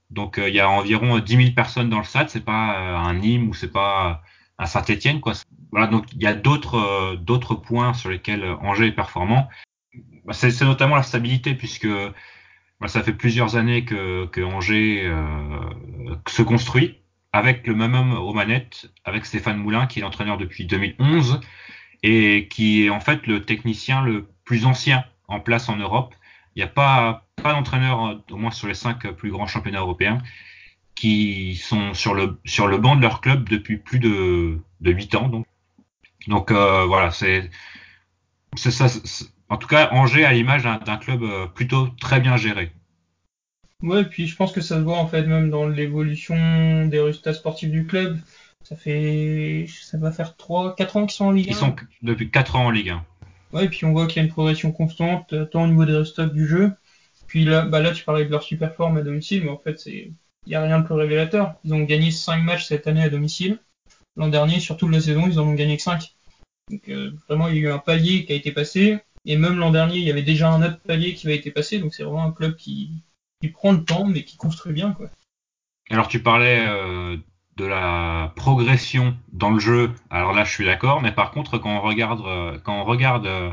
[0.09, 2.29] Donc il y a environ 10 000 personnes dans le stade.
[2.29, 4.21] C'est pas un Nîmes ou c'est pas
[4.57, 5.33] un Saint-Étienne, quoi.
[5.71, 9.49] Voilà, donc il y a d'autres d'autres points sur lesquels Angers est performant.
[10.23, 11.89] Bah, c'est notamment la stabilité puisque
[12.79, 16.99] bah, ça fait plusieurs années que, que Angers euh, se construit
[17.33, 21.41] avec le même homme aux manettes, avec Stéphane Moulin qui est l'entraîneur depuis 2011
[22.03, 26.13] et qui est en fait le technicien le plus ancien en place en Europe.
[26.55, 30.17] Il n'y a pas, pas d'entraîneur, au moins sur les cinq plus grands championnats européens,
[30.95, 35.15] qui sont sur le, sur le banc de leur club depuis plus de, de 8
[35.15, 35.43] ans.
[36.27, 37.49] Donc, euh, voilà, c'est
[38.55, 38.87] ça,
[39.49, 42.71] en tout cas, Angers a l'image d'un club euh, plutôt très bien géré.
[43.81, 47.33] Ouais, puis je pense que ça se voit en fait même dans l'évolution des résultats
[47.33, 48.19] sportifs du club.
[48.63, 51.51] Ça fait, ça va faire 3, 4 ans qu'ils sont en Ligue 1.
[51.51, 53.05] Ils sont depuis 4 ans en Ligue 1.
[53.53, 55.85] Ouais, et puis on voit qu'il y a une progression constante, euh, tant au niveau
[55.85, 56.71] des résultats du jeu.
[57.27, 59.79] Puis là, bah là, tu parlais de leur super forme à domicile, mais en fait,
[59.79, 60.11] c'est,
[60.45, 61.55] il n'y a rien de plus révélateur.
[61.63, 63.59] Ils ont gagné 5 matchs cette année à domicile.
[64.15, 66.13] L'an dernier, sur toute la saison, ils en ont gagné que 5.
[66.69, 68.99] Donc euh, vraiment, il y a eu un palier qui a été passé.
[69.25, 71.79] Et même l'an dernier, il y avait déjà un autre palier qui avait été passé,
[71.79, 73.03] donc c'est vraiment un club qui,
[73.39, 74.93] qui, prend le temps, mais qui construit bien.
[74.93, 75.09] Quoi.
[75.91, 77.17] Alors tu parlais euh,
[77.61, 79.91] de la progression dans le jeu.
[80.09, 83.25] Alors là, je suis d'accord, mais par contre, quand on regarde, euh, quand on regarde
[83.25, 83.51] euh,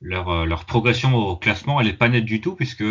[0.00, 2.84] leur, leur, progression au classement, elle est pas nette du tout, puisque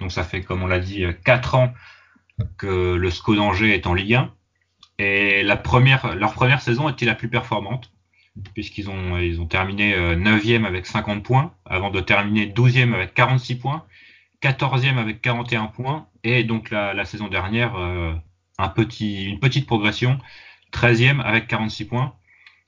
[0.00, 1.74] donc ça fait, comme on l'a dit, 4 ans
[2.58, 4.30] que le SCO d'Angers est en Ligue 1.
[4.98, 7.90] Et la première, leur première saison était la plus performante
[8.54, 13.14] puisqu'ils ont, ils ont terminé 9e euh, avec 50 points, avant de terminer 12e avec
[13.14, 13.84] 46 points,
[14.42, 18.12] 14e avec 41 points, et donc la, saison dernière, euh,
[18.58, 20.18] un petit, une petite progression,
[20.72, 22.14] 13e avec 46 points.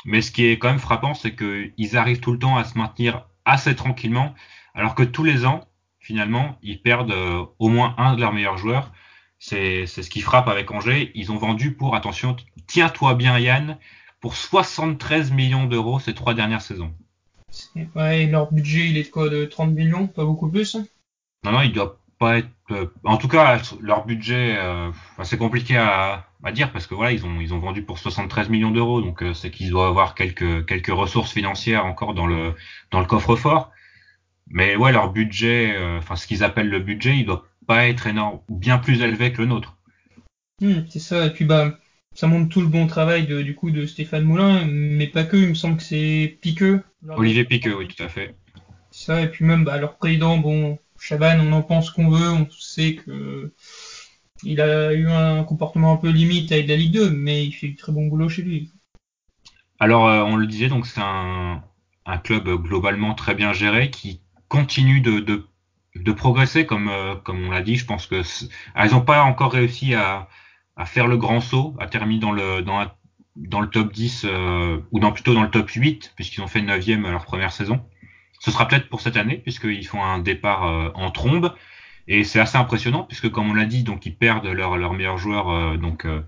[0.05, 2.79] Mais ce qui est quand même frappant, c'est qu'ils arrivent tout le temps à se
[2.79, 4.35] maintenir assez tranquillement,
[4.75, 5.67] alors que tous les ans,
[6.01, 8.93] finalement, ils perdent euh, au moins un de leurs meilleurs joueurs.
[9.39, 11.11] C'est ce qui frappe avec Angers.
[11.15, 13.79] Ils ont vendu pour, attention, tiens-toi bien Yann,
[14.21, 16.95] pour 73 millions d'euros ces trois dernières saisons.
[17.95, 20.07] Ouais, leur budget, il est de quoi De 30 millions?
[20.07, 20.77] Pas beaucoup plus
[21.45, 22.49] Non, non, il doit pas être.
[22.71, 24.91] Euh, en tout cas, leur budget, euh,
[25.23, 28.49] c'est compliqué à, à, dire parce que voilà, ils ont ils ont vendu pour 73
[28.49, 32.55] millions d'euros, donc euh, c'est qu'ils doivent avoir quelques quelques ressources financières encore dans le
[32.91, 33.71] dans le coffre-fort.
[34.49, 38.41] Mais ouais, leur budget, enfin ce qu'ils appellent le budget, il doit pas être énorme,
[38.49, 39.77] bien plus élevé que le nôtre.
[40.61, 41.79] Hmm, c'est ça, et puis bah,
[42.15, 45.37] ça montre tout le bon travail de, du coup de Stéphane Moulin, mais pas que,
[45.37, 46.83] il me semble que c'est Piqueux.
[47.09, 48.37] Olivier Piqueux, oui, tout à fait.
[48.93, 52.49] Ça, et puis même bah, leur président, bon, Chaban, on en pense qu'on veut, on
[52.51, 53.53] sait que
[54.43, 57.69] il a eu un comportement un peu limite avec la Ligue 2, mais il fait
[57.69, 58.73] du très bon boulot chez lui.
[59.79, 61.63] Alors, euh, on le disait, donc c'est un,
[62.23, 67.77] club globalement très bien géré qui continue de, progresser, comme, euh, comme on l'a dit.
[67.77, 68.23] Je pense que
[68.75, 70.29] elles n'ont pas encore réussi à,
[70.85, 75.43] faire le grand saut, à terminer dans le, top 10, euh, ou dans, plutôt dans
[75.43, 77.85] le top 8, puisqu'ils ont fait 9e à leur première saison.
[78.41, 81.55] Ce sera peut-être pour cette année, puisqu'ils font un départ en trombe.
[82.09, 85.19] Et c'est assez impressionnant, puisque comme on l'a dit, donc ils perdent leur, leur meilleur
[85.19, 86.23] joueur, donc euh,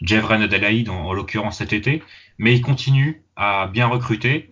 [0.00, 2.02] Jevren Adelaide en, en l'occurrence cet été,
[2.38, 4.50] mais ils continuent à bien recruter,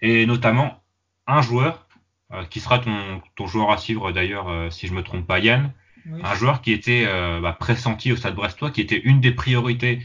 [0.00, 0.82] et notamment
[1.26, 1.86] un joueur
[2.32, 5.38] euh, qui sera ton, ton joueur à suivre d'ailleurs, euh, si je me trompe pas,
[5.38, 5.72] Yann,
[6.06, 6.20] oui.
[6.24, 10.00] un joueur qui était euh, bah, pressenti au Stade Brestois, qui était une des priorités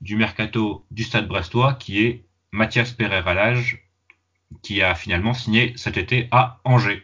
[0.00, 3.85] du mercato du Stade Brestois, qui est Mathias Pereira Lage,
[4.62, 7.02] qui a finalement signé cet été à Angers.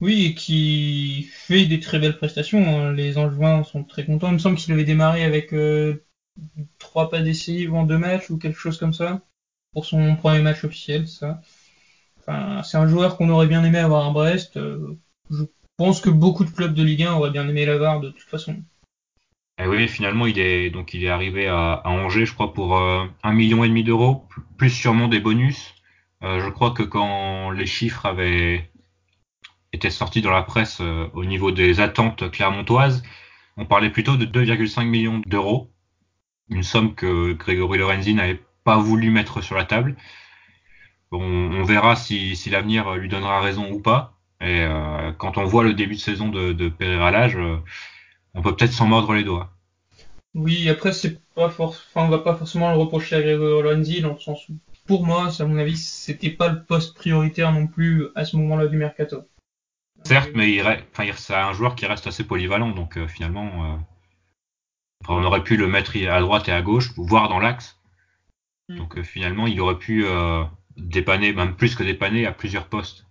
[0.00, 2.66] Oui, et qui fait des très belles prestations.
[2.66, 2.92] Hein.
[2.92, 4.28] Les Angevins sont très contents.
[4.28, 6.04] Il me semble qu'il avait démarré avec euh,
[6.78, 9.22] trois pas d'essai en deux matchs ou quelque chose comme ça
[9.72, 11.06] pour son premier match officiel.
[11.08, 11.40] Ça.
[12.20, 14.56] Enfin, c'est un joueur qu'on aurait bien aimé avoir à Brest.
[14.56, 14.98] Euh,
[15.30, 15.44] je
[15.76, 18.56] pense que beaucoup de clubs de Ligue 1 auraient bien aimé l'avoir de toute façon.
[19.58, 22.76] Et oui, finalement, il est donc il est arrivé à, à Angers, je crois, pour
[22.76, 25.73] euh, un million et demi d'euros, plus sûrement des bonus.
[26.24, 28.70] Euh, je crois que quand les chiffres avaient
[29.72, 33.02] était sorti dans la presse euh, au niveau des attentes clermontoises,
[33.56, 35.70] on parlait plutôt de 2,5 millions d'euros,
[36.48, 39.96] une somme que Grégory Lorenzi n'avait pas voulu mettre sur la table.
[41.12, 44.14] On verra si, l'avenir lui donnera raison ou pas.
[44.40, 47.28] Et euh, quand on voit le début de saison de, de Pereira
[48.34, 49.50] on peut peut-être s'en mordre les doigts.
[50.34, 51.68] Oui, après c'est pas for...
[51.68, 54.54] enfin, on va pas forcément le reprocher à Grégory Lorenzi dans le sens où,
[54.86, 58.66] pour moi, à mon avis, c'était pas le poste prioritaire non plus à ce moment-là
[58.66, 59.22] du mercato.
[60.04, 63.48] Certes, mais il reste, enfin, c'est un joueur qui reste assez polyvalent, donc euh, finalement,
[63.64, 63.76] euh,
[65.08, 67.78] on aurait pu le mettre à droite et à gauche, voire dans l'axe.
[68.68, 68.76] Mm.
[68.76, 70.44] Donc euh, finalement, il aurait pu euh,
[70.76, 73.06] dépanner, même plus que dépanner, à plusieurs postes.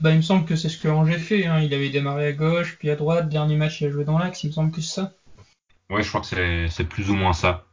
[0.00, 1.46] Bah, il me semble que c'est ce que Angers fait.
[1.46, 1.60] Hein.
[1.60, 3.28] Il avait démarré à gauche, puis à droite.
[3.28, 4.42] Dernier match, il a joué dans l'axe.
[4.44, 5.12] Il me semble que c'est ça.
[5.90, 7.66] Ouais, je crois que c'est plus ou moins ça.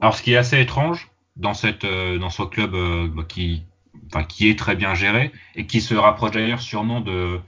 [0.00, 2.76] Alors, ce qui est assez étrange dans cette dans ce club
[4.12, 7.40] bah, qui est très bien géré et qui se rapproche d'ailleurs sûrement de,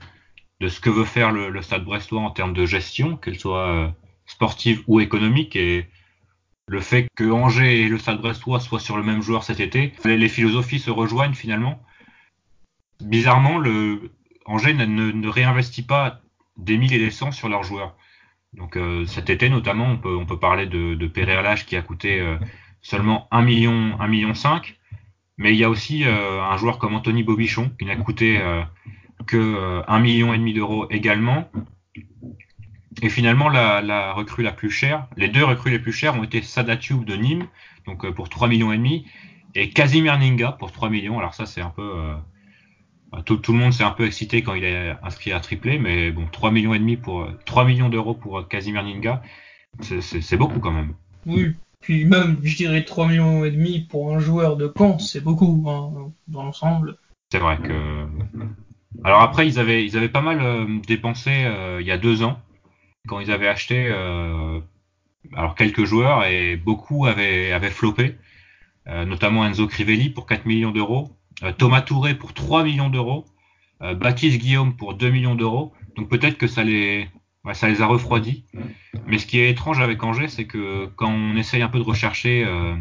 [0.67, 3.89] ce que veut faire le, Stade Brestois en termes de gestion, qu'elle soit euh,
[4.25, 5.55] sportive ou économique.
[5.55, 5.87] Et
[6.67, 9.93] le fait que Angers et le Stade Brestois soient sur le même joueur cet été,
[10.05, 11.81] les, philosophies se rejoignent finalement.
[13.01, 13.61] Bizarrement,
[14.45, 16.21] Angers ne, réinvestit pas
[16.57, 17.95] des mille et des cents sur leurs joueurs.
[18.53, 22.37] Donc euh, cet été notamment, on peut, parler de, de Perrelage qui a coûté euh,
[22.85, 24.77] seulement 1 million, 1 million 5
[25.37, 28.61] mais il y a aussi euh, un joueur comme Anthony Bobichon qui n'a coûté euh,
[29.27, 31.49] que euh, un million et demi d'euros également.
[33.01, 36.41] Et finalement, la, recrue la plus chère, les deux recrues les plus chères ont été
[36.41, 37.47] Sadatube de Nîmes,
[37.85, 39.05] donc pour 3 millions et demi,
[39.53, 41.19] et Casimir Ninga pour 3 millions.
[41.19, 41.91] Alors ça, c'est un peu
[43.25, 46.25] tout, le monde s'est un peu excité quand il a inscrit un triplé, mais bon,
[46.31, 49.21] 3 millions et demi pour 3 millions d'euros pour Casimir Ninga,
[49.81, 50.93] c'est beaucoup quand même.
[51.25, 51.53] Oui,
[51.85, 55.63] puis même, je dirais 3 millions et demi pour un joueur de camp, c'est beaucoup
[55.67, 56.97] hein, dans l'ensemble.
[57.31, 58.07] C'est vrai que.
[59.03, 62.39] Alors après, ils avaient, pas mal euh, dépensé euh, il y a deux ans
[63.07, 64.59] quand ils avaient acheté euh,
[65.55, 68.15] quelques joueurs et beaucoup avaient, avaient floppé,
[68.87, 71.11] notamment Enzo Crivelli pour 4 millions d'euros,
[71.59, 73.25] Thomas Touré pour 3 millions d'euros,
[73.79, 75.71] Baptiste Guillaume pour 2 millions d'euros.
[75.97, 77.07] Donc peut-être que ça les,
[77.45, 78.45] ouais, ça les a refroidis.
[79.07, 81.83] Mais ce qui est étrange avec Angers, c'est que quand on essaye un peu de
[81.83, 82.75] rechercher euh,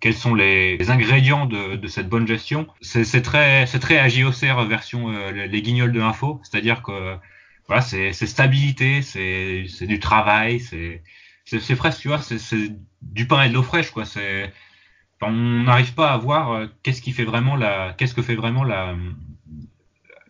[0.00, 3.98] quels sont les, les ingrédients de, de, cette bonne gestion, c'est très, très
[4.66, 7.16] version euh, les guignols de l'info, c'est-à-dire que
[7.68, 11.02] voilà, c'est stabilité, c'est du travail, c'est
[11.44, 14.04] c'est presque, tu vois, c'est du pain et de l'eau fraîche, quoi.
[14.04, 14.52] C'est
[15.20, 18.64] on n'arrive pas à voir euh, qu'est-ce qui fait vraiment la, qu'est-ce que fait vraiment
[18.64, 18.96] la,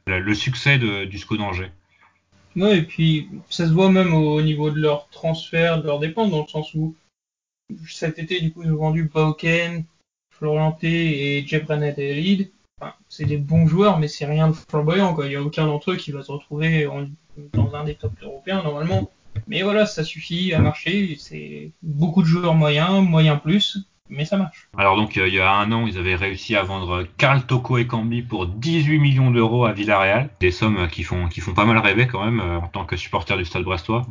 [0.06, 1.70] la le succès de, du SCO d'Angers.
[2.56, 6.30] Ouais, et puis ça se voit même au niveau de leur transfert, de leurs dépenses,
[6.30, 6.94] dans le sens où
[7.88, 9.84] cet été, du coup, ils ont vendu Bauken,
[10.30, 12.52] Florian et Jeff et.
[12.80, 15.26] Enfin, c'est des bons joueurs, mais c'est rien de flamboyant, quoi.
[15.26, 16.88] Il n'y a aucun d'entre eux qui va se retrouver
[17.52, 19.10] dans un des tops européens, normalement.
[19.46, 21.16] Mais voilà, ça suffit à marcher.
[21.18, 23.78] C'est beaucoup de joueurs moyens, moyens plus.
[24.12, 24.68] Mais ça marche.
[24.76, 27.86] Alors donc il y a un an, ils avaient réussi à vendre Karl Toko et
[27.86, 31.78] Cambi pour 18 millions d'euros à Villarreal, des sommes qui font qui font pas mal
[31.78, 34.06] rêver quand même en tant que supporter du Stade Brestois.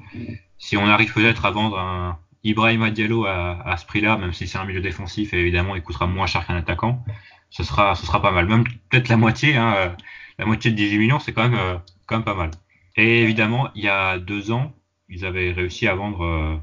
[0.57, 4.47] Si on arrive peut-être à vendre un Ibrahim Diallo à, à ce prix-là, même si
[4.47, 7.03] c'est un milieu défensif et évidemment il coûtera moins cher qu'un attaquant,
[7.49, 8.47] ce sera ce sera pas mal.
[8.47, 9.95] Même peut-être la moitié, hein,
[10.37, 12.51] la moitié de 18 millions, c'est quand même quand même pas mal.
[12.95, 14.73] Et évidemment, il y a deux ans,
[15.09, 16.57] ils avaient réussi à vendre, euh,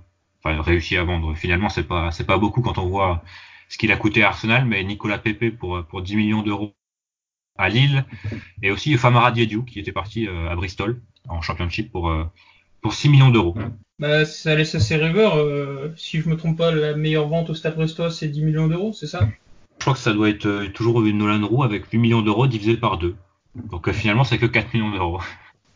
[0.61, 1.34] réussi à vendre.
[1.34, 3.22] Finalement, c'est pas c'est pas beaucoup quand on voit
[3.68, 6.74] ce qu'il a coûté à Arsenal, mais Nicolas Pepe pour pour 10 millions d'euros
[7.56, 8.04] à Lille,
[8.62, 12.24] et aussi Famara Diédiou qui était parti euh, à Bristol en Championship pour euh,
[12.80, 13.56] pour 6 millions d'euros.
[13.98, 15.34] Bah, ça laisse assez rêveur.
[15.96, 18.92] si je me trompe pas, la meilleure vente au Stade Brestois, c'est 10 millions d'euros,
[18.92, 19.28] c'est ça?
[19.78, 22.76] Je crois que ça doit être toujours une Nolan Roux avec 8 millions d'euros divisé
[22.76, 23.16] par deux.
[23.56, 25.20] Donc finalement, c'est que 4 millions d'euros.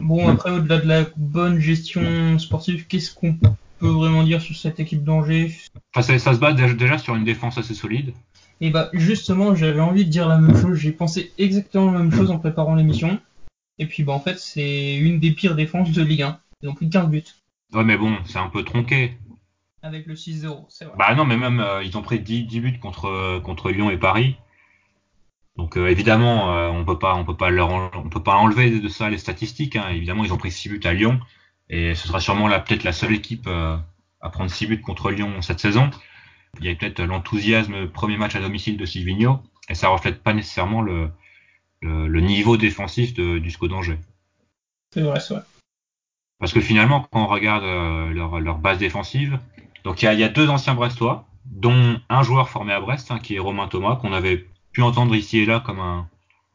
[0.03, 3.39] Bon, après, au-delà de la bonne gestion sportive, qu'est-ce qu'on
[3.83, 5.53] peut vraiment dire sur cette équipe d'Angers?
[5.95, 8.15] Enfin, ça, ça, se base déjà sur une défense assez solide.
[8.61, 10.77] Et bah, justement, j'avais envie de dire la même chose.
[10.77, 13.19] J'ai pensé exactement la même chose en préparant l'émission.
[13.79, 16.39] Et puis, bah, en fait, c'est une des pires défenses de Ligue 1.
[16.63, 17.25] Ils ont pris 15 buts.
[17.73, 19.19] Ouais, mais bon, c'est un peu tronqué.
[19.83, 20.95] Avec le 6-0, c'est vrai.
[20.97, 23.99] Bah non, mais même, euh, ils ont pris 10, 10 buts contre, contre Lyon et
[23.99, 24.37] Paris.
[25.57, 28.79] Donc euh, évidemment, euh, on peut pas, on peut pas leur, on peut pas enlever
[28.79, 29.75] de ça les statistiques.
[29.75, 29.89] Hein.
[29.91, 31.19] Évidemment, ils ont pris 6 buts à Lyon
[31.69, 33.77] et ce sera sûrement peut-être la seule équipe euh,
[34.21, 35.91] à prendre 6 buts contre Lyon cette saison.
[36.61, 40.35] Il y a peut-être l'enthousiasme premier match à domicile de Silvino et ça reflète pas
[40.35, 41.11] nécessairement le,
[41.81, 43.99] le, niveau défensif de, du SCO d'Angers.
[44.93, 45.43] C'est vrai, c'est vrai.
[46.39, 47.65] Parce que finalement, quand on regarde
[48.13, 49.39] leur, leur, base défensive,
[49.85, 52.81] donc il y a, il y a deux anciens Brestois, dont un joueur formé à
[52.81, 56.09] Brest, hein, qui est Romain Thomas, qu'on avait pu entendre ici et là comme un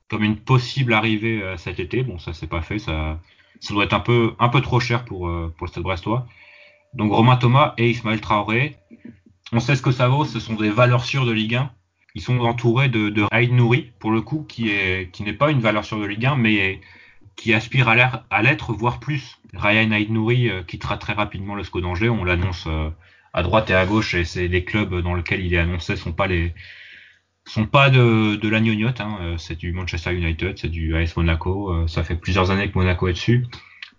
[0.09, 2.03] comme une possible arrivée euh, cet été.
[2.03, 3.19] Bon, ça s'est pas fait, ça
[3.59, 6.27] ça doit être un peu un peu trop cher pour euh, pour le Stade Brestois.
[6.93, 8.77] Donc Romain Thomas et Ismaël Traoré,
[9.51, 11.71] on sait ce que ça vaut, ce sont des valeurs sûres de Ligue 1.
[12.15, 14.71] Ils sont entourés de, de Nouri, pour le coup, qui
[15.11, 16.81] qui n'est pas une valeur sûre de Ligue 1, mais
[17.35, 19.39] qui aspire à l'être, voire plus.
[19.53, 22.67] Ryan Nouri euh, quittera très rapidement le SCO d'Angers, on l'annonce
[23.33, 26.13] à droite et à gauche, et c'est les clubs dans lesquels il est annoncé sont
[26.13, 26.53] pas les
[27.49, 29.17] sont pas de, de la gnognotte, hein.
[29.21, 32.77] Euh, c'est du Manchester United, c'est du AS Monaco, euh, ça fait plusieurs années que
[32.77, 33.45] Monaco est dessus.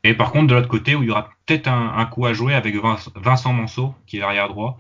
[0.04, 2.54] Et par contre, de l'autre côté, où il y aura peut-être un, coup à jouer
[2.54, 2.74] avec
[3.16, 4.78] Vincent Manceau, qui est l'arrière droit,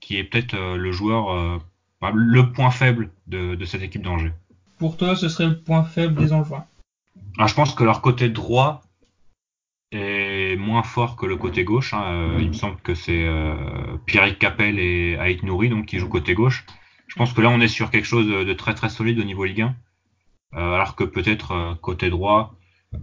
[0.00, 1.60] qui est peut-être euh, le joueur,
[2.02, 4.32] le point faible de, de cette équipe d'Angers.
[4.78, 6.64] Pour toi, ce serait le point faible des Angevins?
[7.38, 8.82] Ah, Je pense que leur côté droit
[9.90, 11.94] est moins fort que le côté gauche.
[11.94, 12.36] Hein.
[12.38, 13.54] Il me semble que c'est euh,
[14.06, 16.64] Pierrick Capel et Aït Nouri donc, qui jouent côté gauche.
[17.18, 19.44] Je pense que là, on est sur quelque chose de, très très solide au niveau
[19.44, 19.74] Ligue 1.
[20.54, 22.54] Euh, alors que peut-être euh, côté droit,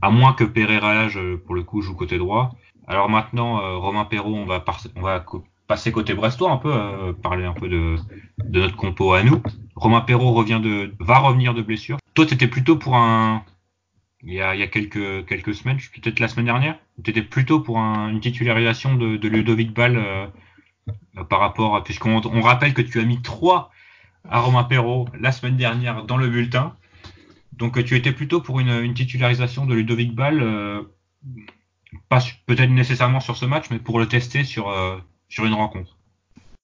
[0.01, 1.09] à moins que Pereira là,
[1.45, 2.55] pour le coup, joue côté droit.
[2.87, 4.63] Alors maintenant, euh, Romain Perrault, on va,
[5.67, 7.97] passer côté brestois un peu, parler un peu de,
[8.47, 9.43] notre compo à nous.
[9.75, 11.97] Romain Perrault revient de, va revenir de blessure.
[12.13, 13.43] Toi, t'étais plutôt pour un,
[14.23, 17.21] il y a, il y a quelques, quelques semaines, peut-être la semaine dernière, tu étais
[17.21, 20.31] plutôt pour un, une titularisation de, de Ludovic Ball
[21.27, 23.71] par rapport à, puisqu'on on rappelle que tu as mis trois
[24.29, 26.75] à Romain Perrault la semaine dernière dans le bulletin.
[27.53, 30.83] Donc tu étais plutôt pour une, titularisation de Ludovic Ball, euh,
[32.09, 34.97] pas peut-être nécessairement sur ce match, mais pour le tester sur, euh,
[35.37, 35.97] une rencontre.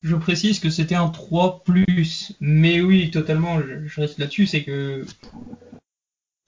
[0.02, 1.64] Je précise que c'était un 3
[2.40, 5.06] mais oui, totalement, je reste là-dessus, c'est que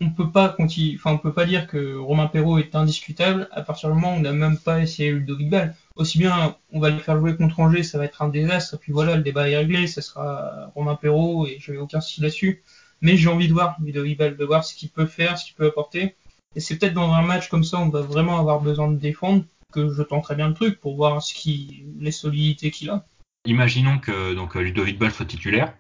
[0.02, 4.16] on peut pas peut pas dire que Romain Perrault est indiscutable à partir du moment
[4.16, 5.76] où on n'a même pas essayé Ludovic Ball.
[5.96, 8.92] Aussi bien on va le faire jouer contre Angers, ça va être un désastre, puis
[8.92, 12.64] voilà, le débat est réglé, ça sera Romain Perrault et je n'ai aucun souci là-dessus.
[13.02, 15.56] Mais j'ai envie de voir Ludovic Ball, de voir ce qu'il peut faire, ce qu'il
[15.56, 16.16] peut apporter.
[16.56, 19.44] Et c'est peut-être dans un match comme ça, on va vraiment avoir besoin de défendre,
[19.72, 23.06] que je tenterai bien le truc pour voir ce qui, les solidités qu'il a.
[23.46, 25.74] Imaginons que donc Ludovic Ball soit titulaire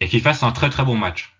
[0.00, 1.36] et qu'il fasse un très très bon match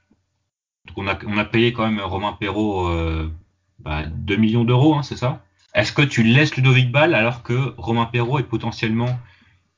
[0.97, 3.31] on a, on a payé quand même Romain Perrault euh,
[3.79, 5.43] bah, 2 millions d'euros, hein, c'est ça?
[5.77, 9.21] Est-ce que tu laisses Ludovic Ball alors que Romain Perrault est potentiellement,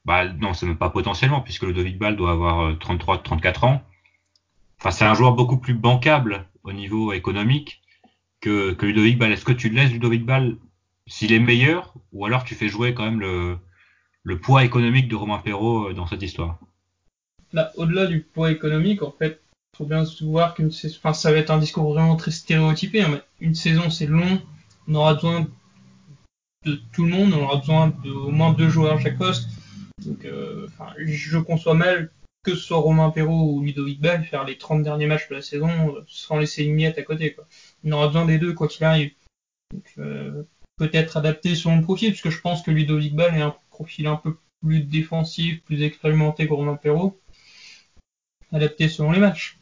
[0.05, 3.82] bah non, c'est même pas potentiellement puisque Ludovic Ball doit avoir 33-34 euh, ans.
[4.78, 7.82] Enfin, c'est un joueur beaucoup plus bancable au niveau économique
[8.40, 9.32] que, Ludovic Ball.
[9.32, 10.57] Est-ce que tu laisses Ludovic Ball
[11.09, 15.38] s'il est meilleur ou alors tu fais jouer quand même le, poids économique de Romain
[15.38, 16.61] Perrault euh, dans cette histoire?
[17.53, 19.40] Là, au-delà du poids économique, en fait,
[19.76, 23.03] faut bien se voir qu'une saison, enfin, ça va être un discours vraiment très stéréotypé,
[23.03, 24.40] hein, une saison c'est long,
[24.86, 25.49] on aura besoin
[26.92, 29.48] tout le monde, on aura besoin de au moins deux joueurs à chaque poste.
[30.24, 30.66] Euh,
[30.98, 32.10] je conçois mal
[32.44, 35.42] que ce soit Romain Perrault ou Ludovic Bell faire les 30 derniers matchs de la
[35.42, 37.36] saison euh, sans laisser une miette à côté.
[37.84, 39.12] On aura besoin des deux quoi qu'il arrive.
[39.98, 40.44] Euh,
[40.76, 44.38] peut-être adapter son profil, puisque je pense que Ludovic Ball est un profil un peu
[44.62, 47.18] plus défensif, plus expérimenté que Romain Perrault.
[48.52, 49.58] adapté selon les matchs.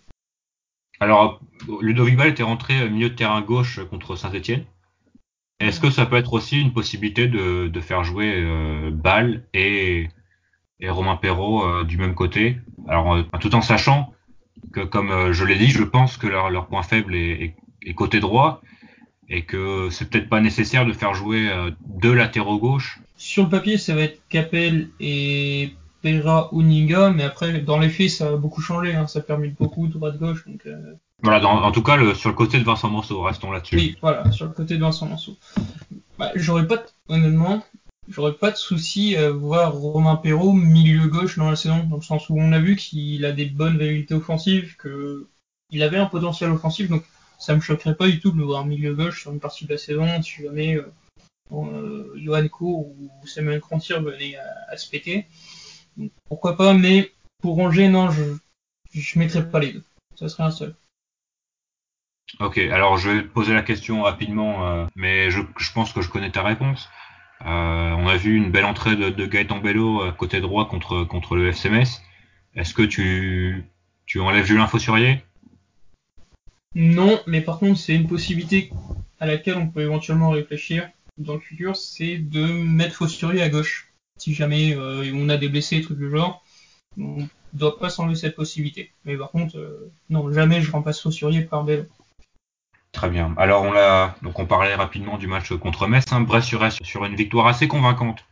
[1.00, 1.40] Alors,
[1.80, 4.64] Ludovic Ball était rentré milieu de terrain gauche contre Saint-Etienne.
[5.58, 10.08] Est-ce que ça peut être aussi une possibilité de, faire jouer euh, Ball et,
[10.82, 12.58] Romain Perrault euh, du même côté?
[12.88, 14.12] Alors, euh, tout en sachant
[14.72, 17.54] que, comme euh, je l'ai dit, je pense que leur, point faible est,
[17.94, 18.60] côté droit
[19.28, 21.48] et que c'est peut-être pas nécessaire de faire jouer
[21.86, 23.00] deux latéraux gauche.
[23.16, 25.72] Sur le papier, ça va être Capel et
[26.02, 28.94] Pereira ou Ninga, mais après, dans les faits, ça a beaucoup changé.
[28.94, 29.06] Hein.
[29.06, 30.46] Ça permet beaucoup droite-gauche.
[30.46, 30.94] Donc, euh...
[31.22, 33.76] Voilà, dans, en tout cas, le, sur le côté de Vincent Manceau, restons là-dessus.
[33.76, 35.36] Oui, voilà, sur le côté de Vincent Manceau.
[36.18, 37.64] Bah, j'aurais pas, honnêtement,
[38.08, 42.02] j'aurais pas de souci à voir Romain Perrault milieu gauche dans la saison, dans le
[42.02, 45.26] sens où on a vu qu'il a des bonnes vérités offensives, que
[45.70, 47.02] il avait un potentiel offensif, donc
[47.38, 49.72] ça me choquerait pas du tout de le voir milieu gauche sur une partie de
[49.72, 50.92] la saison, si jamais euh,
[51.52, 55.26] euh, Johan Cour ou Samuel Crantier venaient à, à se péter.
[55.96, 58.36] Donc, pourquoi pas, mais pour Angers, non, je
[58.92, 59.84] je mettrais pas les deux.
[60.14, 60.74] Ça serait un seul.
[62.40, 66.02] Ok, alors je vais te poser la question rapidement, euh, mais je, je, pense que
[66.02, 66.88] je connais ta réponse.
[67.42, 71.04] Euh, on a vu une belle entrée de, de Gaëtan Bello euh, côté droit contre,
[71.04, 72.02] contre le FCMS.
[72.54, 73.64] Est-ce que tu,
[74.06, 75.22] tu enlèves Julien Fossurier
[76.74, 78.70] Non, mais par contre, c'est une possibilité
[79.20, 80.88] à laquelle on peut éventuellement réfléchir
[81.18, 83.85] dans le futur, c'est de mettre Fossurier à gauche.
[84.18, 86.42] Si jamais euh, on a des blessés, trucs du genre,
[86.98, 88.92] on ne doit pas s'enlever cette possibilité.
[89.04, 91.84] Mais par contre, euh, non, jamais je remplace Fossurier par Bello.
[92.92, 93.34] Très bien.
[93.36, 96.04] Alors on l'a donc on parlait rapidement du match contre Metz.
[96.12, 96.22] Hein.
[96.22, 98.24] Brest sur, sur une victoire assez convaincante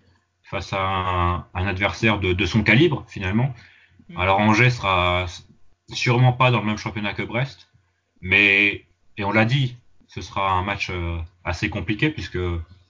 [0.43, 3.53] face à un, un adversaire de, de, son calibre finalement.
[4.09, 4.18] Mmh.
[4.18, 5.26] Alors Angers sera
[5.93, 7.68] sûrement pas dans le même championnat que Brest,
[8.22, 9.76] mais et on l'a dit,
[10.09, 12.39] ce sera un match euh, assez compliqué puisque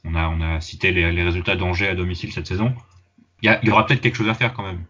[0.04, 2.74] on a cité les, résultats d'Angers à domicile cette saison.
[3.42, 4.84] Il y, aura peut-être quelque chose à faire quand même.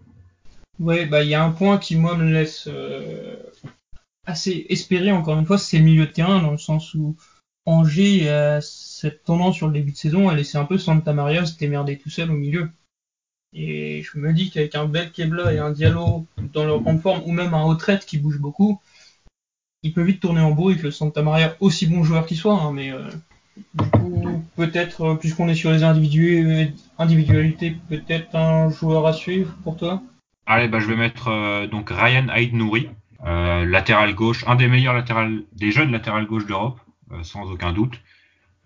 [0.79, 3.37] Ouais, bah il y a un point qui moi me laisse euh,
[4.27, 7.17] assez espéré, encore une fois, c'est le milieu de terrain, dans le sens où
[7.67, 11.47] Angers a cette tendance sur le début de saison à laisser un peu Santa Maria
[11.47, 12.71] se démerder tout seul au milieu.
[13.53, 17.23] Et je me dis qu'avec un bel Kebla et un Diallo dans leur grande forme,
[17.25, 18.81] ou même un retraite qui bouge beaucoup,
[19.83, 22.73] il peut vite tourner en bourrique le Santa Maria, aussi bon joueur qu'il soit, hein,
[22.73, 23.09] mais euh,
[23.57, 29.77] du coup, peut-être, euh, puisqu'on est sur les individualités, peut-être un joueur à suivre pour
[29.77, 30.03] toi?
[30.47, 32.89] Allez, bah, je vais mettre euh, donc Ryan Aïd Nouri,
[33.27, 36.79] euh, latéral gauche, un des meilleurs latéral, des jeunes latéral gauche d'Europe,
[37.13, 38.01] euh, sans aucun doute.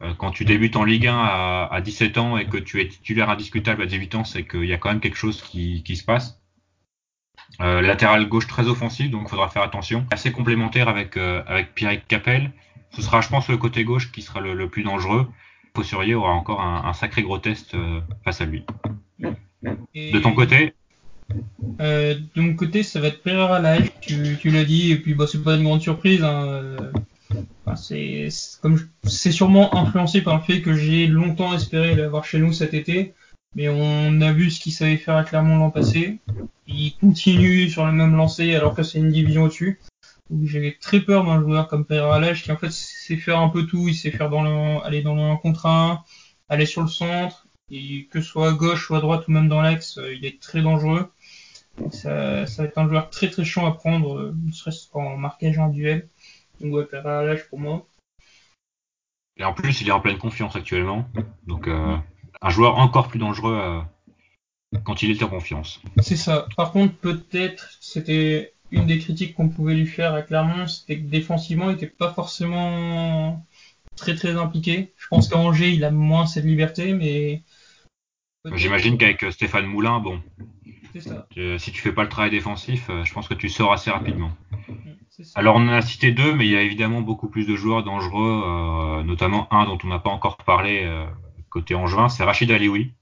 [0.03, 2.89] Euh, quand tu débutes en Ligue 1 à, à, 17 ans et que tu es
[2.89, 6.05] titulaire indiscutable à 18 ans, c'est qu'il y a quand même quelque chose qui, se
[6.05, 6.41] passe.
[7.61, 10.07] Euh, latéral gauche très offensif, donc il faudra faire attention.
[10.11, 12.51] Assez complémentaire avec, avec Pierre Capel.
[12.91, 15.29] Ce sera, je pense, le côté gauche qui sera le, le plus dangereux.
[15.77, 17.77] Fossurier aura encore un, un sacré gros test
[18.25, 18.65] face à lui.
[19.95, 20.13] Et...
[20.13, 20.75] De ton côté,
[21.81, 25.15] euh, de mon côté, ça va être Pereira Live, tu, tu l'as dit, et puis
[25.15, 26.23] bah, c'est pas une grande surprise.
[26.23, 26.77] Hein.
[27.67, 27.81] Enfin,
[28.63, 32.73] comme c'est sûrement influencé par le fait que j'ai longtemps espéré l'avoir chez nous cet
[32.73, 33.13] été,
[33.55, 36.19] mais on a vu ce qu'il savait faire à Clermont l'an passé.
[36.67, 39.79] Il continue sur le même lancé alors que c'est une division au-dessus.
[40.43, 43.67] J'ai très peur d'un joueur comme Pereira Live qui en fait sait faire un peu
[43.67, 46.05] tout, il sait faire dans le, aller dans le 1 contre 1,
[46.49, 49.49] aller sur le centre, et que ce soit à gauche ou à droite ou même
[49.49, 51.11] dans l'axe, il est très dangereux.
[51.91, 55.59] Ça, ça, va être un joueur très très chiant à prendre, ne serait-ce qu'en marquage
[55.59, 56.09] individuel.
[56.61, 57.87] Donc ouais, Pereira l'âge pour moi.
[59.37, 61.09] Et en plus, il est en pleine confiance actuellement.
[61.47, 61.97] Donc euh,
[62.43, 65.81] un joueur encore plus dangereux euh, quand il est en confiance.
[66.03, 66.47] C'est ça.
[66.57, 71.07] Par contre, peut-être, c'était une des critiques qu'on pouvait lui faire à Clermont, c'était que
[71.07, 73.45] défensivement, il n'était pas forcément
[73.97, 74.93] très très impliqué.
[74.97, 77.43] Je pense qu'à Angers, il a moins cette liberté, mais...
[78.55, 80.23] J'imagine qu'avec Stéphane Moulin, bon,
[81.37, 83.91] euh, si tu fais pas le travail défensif, euh, je pense que tu sors assez
[83.91, 84.31] rapidement.
[85.35, 87.83] Alors on en a cité deux, mais il y a évidemment beaucoup plus de joueurs
[87.83, 91.07] dangereux, euh, notamment un dont on n'a pas encore parlé euh,
[91.51, 92.93] côté Angevin, c'est Rachid Alioui,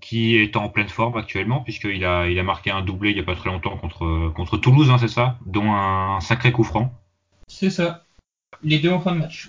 [0.00, 3.20] qui est en pleine forme actuellement, puisqu'il a, il a marqué un doublé il y
[3.20, 6.64] a pas très longtemps contre, contre Toulouse, hein, c'est ça, dont un, un, sacré coup
[6.64, 6.92] franc.
[7.48, 8.04] C'est ça,
[8.62, 9.48] les deux en fin de match.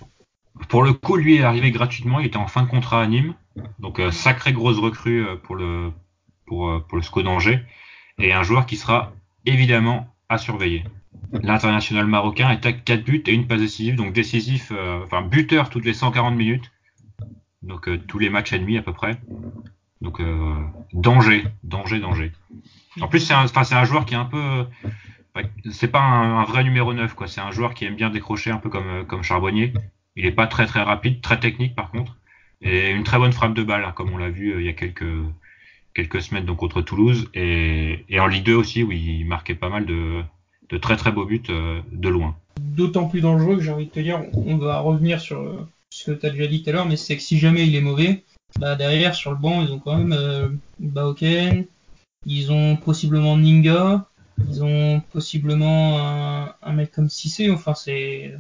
[0.70, 3.34] Pour le coup, lui est arrivé gratuitement, il était en fin de contrat à Nîmes,
[3.80, 5.92] donc euh, sacrée grosse recrue pour le,
[6.46, 7.60] pour, pour le SCO d'Angers
[8.18, 9.14] et un joueur qui sera
[9.46, 10.84] évidemment à surveiller.
[11.32, 15.70] L'international marocain est à 4 buts et une passe décisive, donc décisif, euh, enfin buteur
[15.70, 16.72] toutes les 140 minutes,
[17.62, 19.20] donc euh, tous les matchs et demi à peu près.
[20.06, 20.54] Donc euh,
[20.94, 22.32] danger, danger, danger.
[23.02, 24.66] En plus c'est un, joueur qui est un peu,
[25.72, 28.58] c'est pas un, vrai numéro 9 quoi, c'est un joueur qui aime bien décrocher un
[28.58, 29.74] peu comme comme Charbonnier.
[30.16, 32.18] Il est pas très très rapide, très technique par contre,
[32.62, 34.74] et une très bonne frappe de balle, hein, comme on l'a vu il y a
[34.74, 35.12] quelques
[35.96, 39.70] quelques semaines donc contre Toulouse et, et, en Ligue 2 aussi où il marquait pas
[39.70, 40.22] mal de
[40.70, 41.42] de très très beaux buts
[41.92, 42.36] de loin.
[42.62, 46.18] D'autant plus dangereux que j'ai envie de te dire, on va revenir sur ce que
[46.20, 48.24] tu as déjà dit tout à l'heure, mais c'est que si jamais il est mauvais,
[48.60, 50.50] bah derrière sur le banc ils ont quand même euh,
[50.80, 51.66] Baoken,
[52.26, 54.06] ils ont possiblement Ninga,
[54.50, 58.34] ils ont possiblement un, un mec comme Cissé, enfin c'est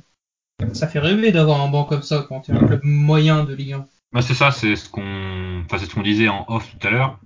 [0.73, 3.53] ça fait rêver d'avoir un banc comme ça quand tu es un club moyen de
[3.53, 3.87] Ligue 1.
[4.13, 7.19] Bah c'est ça, c'est ce qu'on enfin, ce qu'on disait en off tout à l'heure.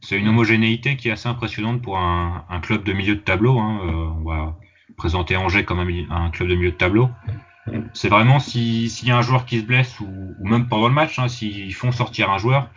[0.00, 3.58] C'est une homogénéité qui est assez impressionnante pour un, un club de milieu de tableau.
[3.58, 3.80] Hein.
[3.82, 4.58] Euh, on va
[4.98, 7.08] présenter Angers comme un, club de milieu de tableau.
[7.94, 10.94] C'est vraiment s'il y a un joueur qui se blesse ou, ou même pendant le
[10.94, 12.68] match, hein, s'ils font sortir un joueur,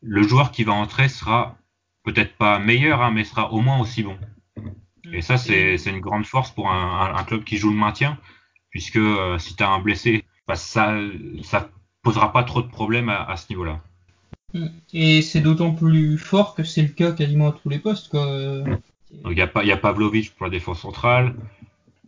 [0.00, 1.56] le joueur qui va entrer sera
[2.04, 4.18] peut-être pas meilleur, hein, mais sera au moins aussi bon.
[5.12, 8.18] Et ça, c'est une grande force pour un, un, club qui joue le maintien,
[8.70, 10.94] puisque euh, si tu as un blessé, bah, ça
[11.42, 11.68] ça
[12.02, 13.80] posera pas trop de problèmes à, à ce niveau-là.
[14.92, 18.14] Et c'est d'autant plus fort que c'est le cas quasiment à tous les postes.
[18.14, 21.34] Il y a, a Pavlovic pour la défense centrale,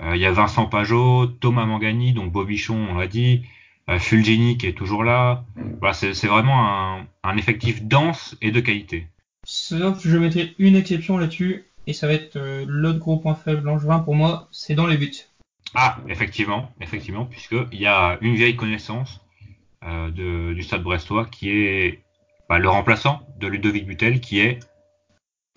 [0.01, 3.43] il y a Vincent Pajot, Thomas Mangani, donc Bobichon, on l'a dit,
[3.89, 5.45] euh, Fulgini qui est toujours là.
[5.79, 9.07] Voilà, c'est vraiment un, un, effectif dense et de qualité.
[9.45, 13.63] Sauf je mettrai une exception là-dessus, et ça va être euh, l'autre gros point faible
[13.65, 15.15] Langevin pour moi, c'est dans les buts.
[15.75, 19.21] Ah, effectivement, effectivement, puisqu'il y a une vieille connaissance
[19.85, 22.03] euh, de, du stade brestois qui est
[22.49, 24.59] bah, le remplaçant de Ludovic Butel, qui est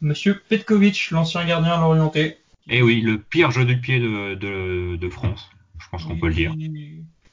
[0.01, 2.37] Monsieur Petkovic, l'ancien gardien l'orienté.
[2.69, 5.49] Et oui, le pire jeu du pied de, de, de France,
[5.79, 6.53] je pense qu'on peut le dire.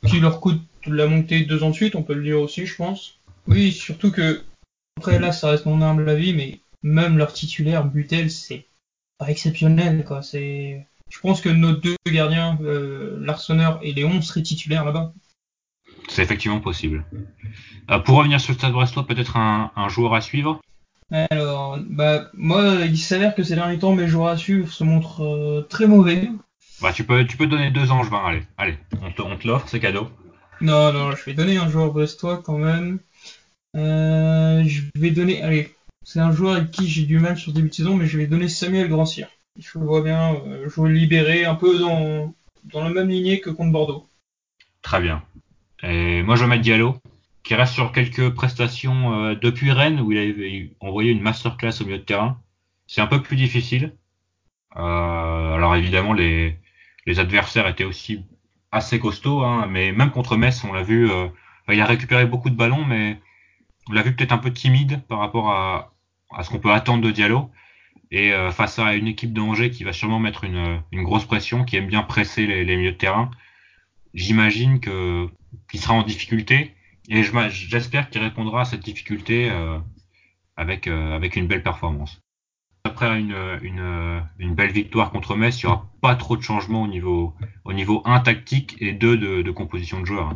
[0.07, 2.75] Qui leur coûte la montée deux ans de suite, on peut le dire aussi, je
[2.75, 3.19] pense.
[3.47, 4.43] Oui, surtout que,
[4.97, 8.67] après là, ça reste mon humble avis, mais même leur titulaire, Butel, c'est
[9.19, 10.23] pas exceptionnel, quoi.
[10.23, 15.13] C'est, je pense que nos deux gardiens, euh, l'Arseneur et Léon, seraient titulaires là-bas.
[16.09, 17.05] C'est effectivement possible.
[17.91, 20.61] Euh, pour revenir sur le stade brestois, peut-être un, un joueur à suivre?
[21.11, 25.25] Alors, bah, moi, il s'avère que ces derniers temps, mes joueurs à suivre se montrent
[25.25, 26.31] euh, très mauvais.
[26.83, 29.69] Bah, tu peux, tu peux donner deux angevins, allez, allez, on te, on te l'offre,
[29.69, 30.11] c'est cadeau.
[30.61, 32.99] Non, non, je vais donner un joueur brestois quand même.
[33.77, 37.69] Euh, je vais donner, allez, c'est un joueur avec qui j'ai du mal sur début
[37.69, 39.29] de saison, mais je vais donner Samuel Grandcir.
[39.59, 42.35] Je le vois bien euh, jouer libéré, un peu dans,
[42.65, 44.07] dans la même lignée que contre Bordeaux.
[44.83, 45.23] Très bien.
[45.83, 46.97] Et moi, je vais mettre Diallo
[47.47, 51.85] qui reste sur quelques prestations euh, depuis Rennes où il avait envoyé une masterclass au
[51.85, 52.41] milieu de terrain.
[52.89, 53.95] C'est un peu plus difficile.
[54.75, 54.81] Euh,
[55.55, 56.59] alors évidemment les,
[57.07, 58.25] les adversaires étaient aussi
[58.73, 61.29] assez costauds, hein, mais même contre Metz on l'a vu, euh,
[61.69, 63.21] il a récupéré beaucoup de ballons, mais
[63.89, 65.95] on l'a vu peut-être un peu timide par rapport à,
[66.35, 67.49] à ce qu'on peut attendre de Diallo.
[68.11, 71.65] Et euh, face à une équipe d'Angers qui va sûrement mettre une, une, grosse pression,
[71.65, 73.31] qui aime bien presser les, les milieux de terrain,
[74.15, 76.77] j'imagine qu'il sera en difficulté.
[77.09, 79.79] Et j'espère qu'il répondra à cette difficulté euh,
[80.57, 82.21] avec, euh, avec une belle performance.
[82.85, 86.83] Après une, une, une, belle victoire contre Metz, il n'y aura pas trop de changements
[86.83, 87.35] au niveau,
[87.65, 90.35] au niveau 1 tactique et 2 de, de composition de joueurs.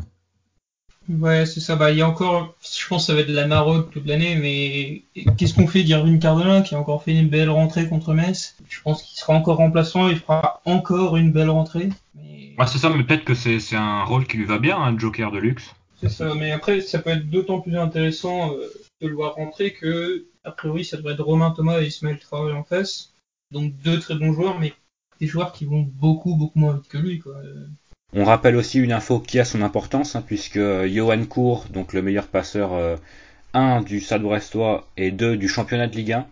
[1.09, 1.77] Ouais, c'est ça.
[1.77, 4.07] Bah, il y a encore, je pense que ça va être de la maraude toute
[4.07, 5.03] l'année, mais
[5.37, 8.57] qu'est-ce qu'on fait d'Irvine Cardona qui a encore fait une belle rentrée contre Metz?
[8.69, 11.89] Je pense qu'il sera encore remplaçant, il fera encore une belle rentrée.
[12.15, 12.55] Mais...
[12.59, 15.33] Ouais, c'est ça, mais peut-être que c'est un rôle qui lui va bien, un joker
[15.33, 15.75] de luxe.
[16.01, 19.73] C'est ça, mais après, ça peut être d'autant plus intéressant euh, de le voir rentrer
[19.73, 23.13] que, a priori, ça devrait être Romain Thomas et Ismaël Traoré en face.
[23.51, 24.73] Donc deux très bons joueurs, mais
[25.21, 27.19] des joueurs qui vont beaucoup, beaucoup moins vite que lui.
[27.19, 27.35] Quoi.
[28.13, 31.93] On rappelle aussi une info qui a son importance, hein, puisque euh, Johan Cour, donc
[31.93, 32.97] le meilleur passeur euh,
[33.55, 36.27] 1 du Stade Brestois et 2 du championnat de Ligue 1,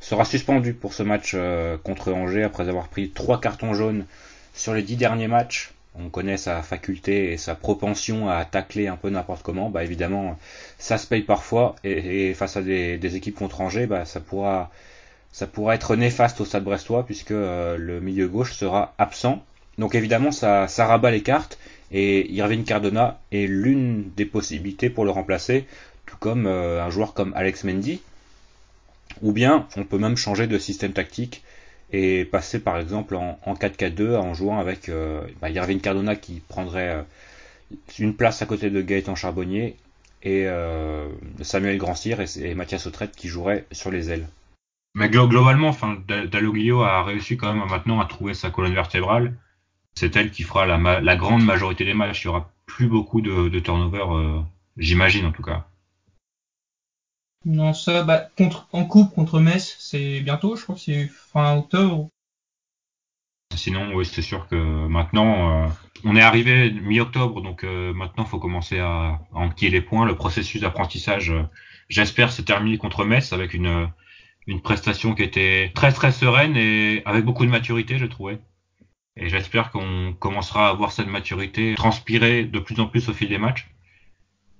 [0.00, 4.06] sera suspendu pour ce match euh, contre Angers après avoir pris trois cartons jaunes
[4.54, 8.96] sur les dix derniers matchs on connaît sa faculté et sa propension à tacler un
[8.96, 10.38] peu n'importe comment, bah évidemment
[10.78, 14.70] ça se paye parfois et, face à des, équipes contre Angers, bah ça pourra
[15.32, 19.44] ça pourra être néfaste au Stade Brestois puisque euh, le milieu gauche sera absent.
[19.78, 21.58] Donc évidemment ça, rabat les cartes
[21.92, 25.66] et Irving Cardona est l'une des possibilités pour le remplacer,
[26.06, 28.00] tout comme euh, un joueur comme Alex Mendy.
[29.22, 31.42] Ou bien on peut même changer de système tactique
[31.92, 36.40] et passer par exemple en, en 4-4-2 en jouant avec euh, bah, Yervin Cardona qui
[36.48, 37.02] prendrait euh,
[37.98, 39.76] une place à côté de Gaëtan Charbonnier
[40.22, 41.08] et euh,
[41.42, 44.28] Samuel Grandcir et, et Mathias Autrette qui joueraient sur les ailes.
[44.94, 49.34] Mais globalement, enfin, Dalloglio a réussi quand même maintenant à trouver sa colonne vertébrale.
[49.94, 52.24] C'est elle qui fera la, la, grande majorité des matchs.
[52.24, 54.40] Il n'y aura plus beaucoup de, de turnover, euh,
[54.76, 55.68] j'imagine en tout cas.
[57.44, 61.56] Non, ça, bah, contre, en coupe contre Metz, c'est bientôt, je crois que c'est fin
[61.56, 62.08] octobre.
[63.54, 65.68] Sinon, oui, c'est sûr que maintenant, euh,
[66.04, 70.06] on est arrivé mi-octobre, donc euh, maintenant, il faut commencer à, à enquiller les points.
[70.06, 71.42] Le processus d'apprentissage, euh,
[71.88, 73.88] j'espère, s'est terminé contre Metz avec une,
[74.46, 78.38] une prestation qui était très très sereine et avec beaucoup de maturité, je trouvais.
[79.16, 83.28] Et j'espère qu'on commencera à voir cette maturité transpirer de plus en plus au fil
[83.28, 83.68] des matchs.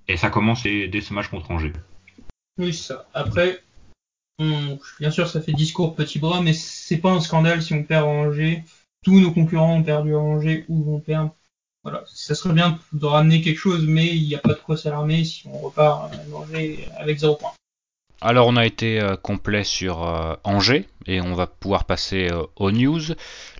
[0.08, 1.72] Et ça commence dès, ce match contre Angers.
[3.14, 3.62] Après,
[4.38, 8.04] bien sûr, ça fait discours petit bras, mais c'est pas un scandale si on perd
[8.04, 8.64] à Angers.
[9.02, 11.34] Tous nos concurrents ont perdu à Angers ou vont perdre.
[11.82, 14.76] Voilà, ça serait bien de ramener quelque chose, mais il n'y a pas de quoi
[14.76, 17.52] s'alarmer si on repart à Angers avec 0 points.
[18.22, 22.42] Alors on a été euh, complet sur euh, Angers et on va pouvoir passer euh,
[22.56, 23.00] aux news.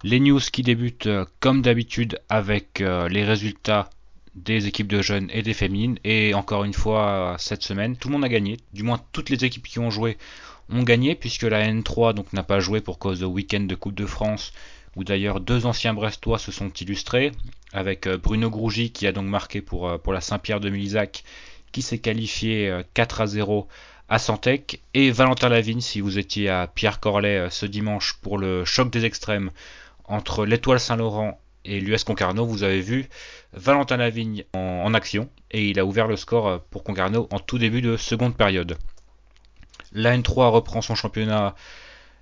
[0.02, 1.08] Les news qui débutent
[1.40, 3.88] comme d'habitude avec les résultats
[4.34, 5.98] des équipes de jeunes et des féminines.
[6.04, 8.58] Et encore une fois, cette semaine, tout le monde a gagné.
[8.72, 10.18] Du moins, toutes les équipes qui ont joué
[10.70, 13.94] ont gagné, puisque la N3 donc n'a pas joué pour cause de week-end de Coupe
[13.94, 14.52] de France,
[14.96, 17.32] où d'ailleurs deux anciens Brestois se sont illustrés,
[17.72, 21.24] avec Bruno Grougy qui a donc marqué pour, pour la Saint-Pierre de Milizac,
[21.72, 23.68] qui s'est qualifié 4 à 0
[24.10, 28.38] à Santec et Valentin Lavigne si vous étiez à Pierre Corlet euh, ce dimanche pour
[28.38, 29.52] le choc des extrêmes
[30.04, 33.08] entre l'Étoile Saint-Laurent et l'US Concarneau, vous avez vu
[33.52, 37.58] Valentin Lavigne en, action et il a ouvert le score euh, pour Concarneau en tout
[37.58, 38.76] début de seconde période.
[39.92, 41.54] La N3 reprend son championnat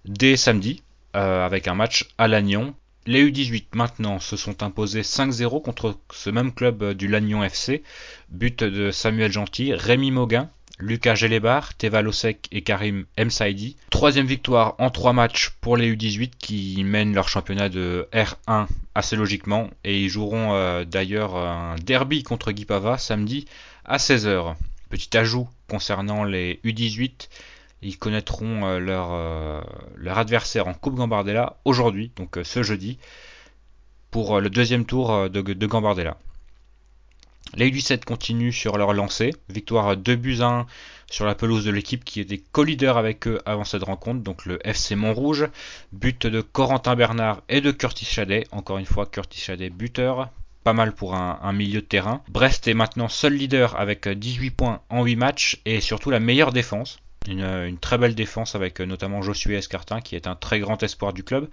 [0.05, 0.83] dès samedi
[1.17, 2.75] euh, avec un match à Lannion.
[3.07, 7.83] Les U18 maintenant se sont imposés 5-0 contre ce même club du Lannion FC.
[8.29, 13.77] But de Samuel Gentil, Rémi Mauguin Lucas Gélébar, Teva Losek et Karim Msaidi.
[13.91, 19.17] Troisième victoire en trois matchs pour les U18 qui mènent leur championnat de R1 assez
[19.17, 23.47] logiquement et ils joueront euh, d'ailleurs un derby contre Guipava samedi
[23.85, 24.55] à 16h.
[24.89, 27.29] Petit ajout concernant les U18,
[27.83, 29.61] ils connaîtront euh, leur, euh,
[29.97, 32.99] leur, adversaire en Coupe Gambardella aujourd'hui, donc ce jeudi,
[34.13, 36.17] pour le deuxième tour de Gambardella.
[37.55, 39.31] Les U17 continuent sur leur lancée.
[39.49, 40.67] Victoire 2 buts 1
[41.11, 44.59] sur la pelouse de l'équipe qui était co-leader avec eux avant cette rencontre, donc le
[44.67, 45.49] FC Montrouge.
[45.93, 48.47] But de Corentin Bernard et de Curtis Chadet.
[48.53, 50.29] Encore une fois, Curtis Chadet buteur.
[50.65, 52.23] Pas mal pour un, milieu de terrain.
[52.29, 56.53] Brest est maintenant seul leader avec 18 points en 8 matchs et surtout la meilleure
[56.53, 56.99] défense.
[57.27, 61.15] Une, une très belle défense avec notamment Josué Escartin qui est un très grand espoir
[61.15, 61.49] du club.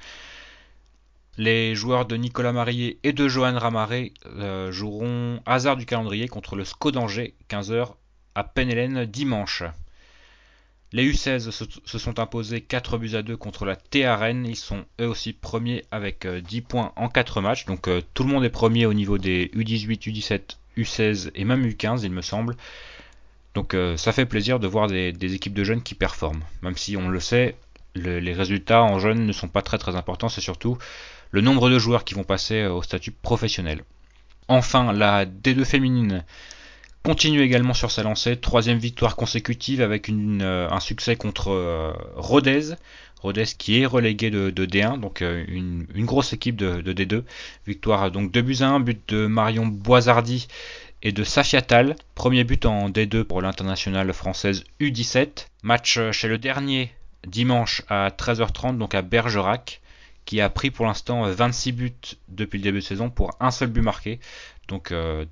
[1.37, 6.55] Les joueurs de Nicolas Marié et de Johan Ramaré euh, joueront hasard du calendrier contre
[6.55, 7.93] le SCO d'Angers, 15h
[8.35, 9.63] à Penhélène dimanche.
[10.93, 13.75] Les U16 se, sont imposés 4 buts à 2 contre la
[14.15, 14.45] Rennes.
[14.47, 17.65] Ils sont eux aussi premiers avec 10 euh, points en 4 matchs.
[17.65, 20.41] Donc euh, tout le monde est premier au niveau des U18, U17,
[20.77, 22.55] U16 et même U15 il me semble.
[23.55, 26.43] Donc ça fait plaisir de voir des, équipes de jeunes qui performent.
[26.61, 27.55] Même si on le sait,
[27.95, 30.27] les résultats en jeunes ne sont pas très très importants.
[30.27, 30.77] C'est surtout
[31.31, 33.83] le nombre de joueurs qui vont passer euh, au statut professionnel.
[34.47, 36.23] Enfin, la D2 féminine
[37.03, 42.75] continue également sur sa lancée, troisième victoire consécutive avec euh, un succès contre euh, Rodez.
[43.21, 47.23] Rodez qui est relégué de, D1, donc une, grosse équipe de, D2.
[47.65, 50.47] Victoire donc 2 buts à 1, but de Marion Boisardi
[51.01, 51.95] et de Safiatal.
[52.13, 55.47] Premier but en D2 pour l'internationale française U17.
[55.63, 56.91] Match chez le dernier
[57.25, 59.81] dimanche à 13h30, donc à Bergerac
[60.25, 61.93] qui a pris pour l'instant 26 buts
[62.27, 64.19] depuis le début de saison pour un seul but marqué.
[64.67, 65.25] Donc euh,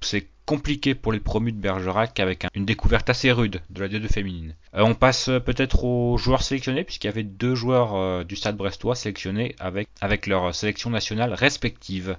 [0.00, 4.08] c'est compliqué pour les promus de Bergerac avec une découverte assez rude de la D2
[4.08, 4.54] féminine.
[4.74, 8.56] Euh, on passe peut-être aux joueurs sélectionnés puisqu'il y avait deux joueurs euh, du stade
[8.56, 12.18] brestois sélectionnés avec, avec leur sélection nationale respective.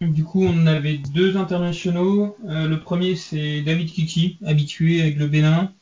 [0.00, 2.36] Du coup, on avait deux internationaux.
[2.44, 5.72] le premier, c'est David Kiki, habitué avec le Bénin,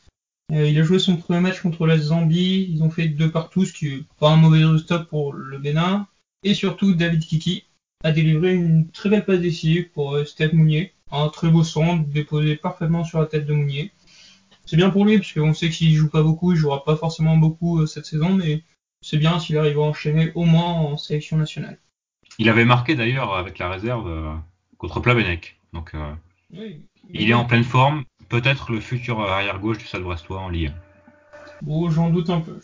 [0.51, 2.67] il a joué son premier match contre la Zambie.
[2.69, 6.07] Ils ont fait deux partout, ce qui est pas un mauvais résultat pour le Bénin.
[6.43, 7.65] Et surtout, David Kiki
[8.03, 10.93] a délivré une très belle passe décisive pour euh, Steph Mounier.
[11.11, 13.91] Un très beau centre déposé parfaitement sur la tête de Mounier.
[14.65, 17.37] C'est bien pour lui, parce qu'on sait qu'il joue pas beaucoup, il jouera pas forcément
[17.37, 18.63] beaucoup euh, cette saison, mais
[19.01, 21.79] c'est bien s'il arrive à enchaîner au moins en sélection nationale.
[22.39, 24.39] Il avait marqué d'ailleurs avec la réserve
[24.77, 25.59] contre Plabenec.
[25.73, 25.93] Donc
[27.13, 30.71] il est en pleine forme peut-être le futur arrière-gauche du Stade Brestois en Ligue
[31.61, 32.59] Bon, j'en doute un peu.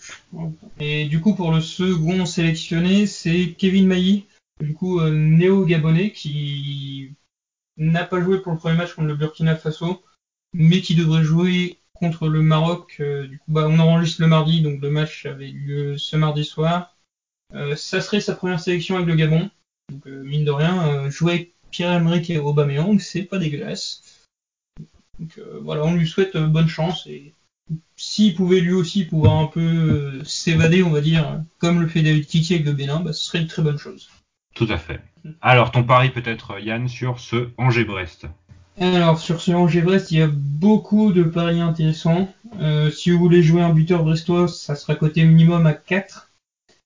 [0.80, 4.26] Et du coup, pour le second sélectionné, c'est Kevin Mailly,
[4.60, 7.14] du coup euh, néo-gabonais, qui
[7.76, 10.02] n'a pas joué pour le premier match contre le Burkina Faso,
[10.54, 12.96] mais qui devrait jouer contre le Maroc.
[13.02, 16.46] Euh, du coup, bah, on enregistre le mardi, donc le match avait lieu ce mardi
[16.46, 16.96] soir.
[17.54, 19.52] Euh, ça serait sa première sélection avec le Gabon.
[19.92, 24.02] Donc, mine de rien, jouer avec Pierre-Emerick et Aubameyang, c'est pas dégueulasse.
[25.20, 27.34] Donc euh, voilà, on lui souhaite euh, bonne chance et
[27.96, 32.02] s'il pouvait lui aussi pouvoir un peu euh, s'évader, on va dire, comme le fait
[32.02, 34.10] David Kiki avec le Bénin, bah, ce serait une très bonne chose.
[34.56, 35.02] Tout à fait.
[35.42, 38.28] Alors, ton pari peut-être, Yann, sur ce Angers-Brest?
[38.80, 42.34] Alors, sur ce Angers-Brest, il y a beaucoup de paris intéressants.
[42.92, 46.30] si vous voulez jouer un buteur brestois, ça sera coté minimum à 4.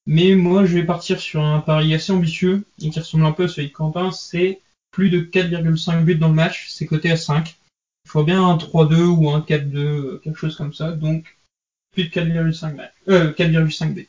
[0.07, 3.43] Mais moi, je vais partir sur un pari assez ambitieux et qui ressemble un peu
[3.43, 4.11] à celui de Quentin.
[4.11, 4.59] C'est
[4.91, 6.67] plus de 4,5 buts dans le match.
[6.69, 7.55] C'est coté à 5.
[8.05, 10.91] Il faut bien un 3-2 ou un 4-2, quelque chose comme ça.
[10.91, 11.37] Donc,
[11.91, 14.07] plus de 4,5 euh, 4,5 buts.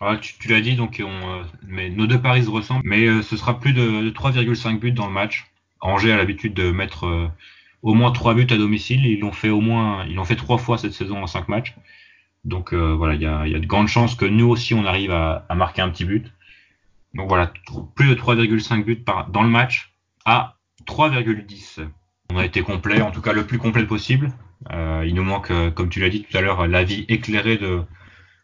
[0.00, 3.22] Ah, tu, l'as dit, donc on, euh, mais nos deux paris se ressemblent, mais euh,
[3.22, 5.46] ce sera plus de, de 3,5 buts dans le match.
[5.80, 7.28] Angers a l'habitude de mettre euh,
[7.82, 9.06] au moins 3 buts à domicile.
[9.06, 11.74] Ils l'ont fait au moins, ils l'ont fait trois fois cette saison en 5 matchs.
[12.44, 14.84] Donc euh, voilà, il y a, y a, de grandes chances que nous aussi on
[14.84, 16.32] arrive à, à marquer un petit but.
[17.14, 17.52] Donc voilà,
[17.94, 19.94] plus de 3,5 buts par, dans le match
[20.24, 20.56] à
[20.86, 21.86] 3,10.
[22.32, 24.32] On a été complet, en tout cas le plus complet possible.
[24.72, 27.82] Euh, il nous manque, comme tu l'as dit tout à l'heure, l'avis éclairé de,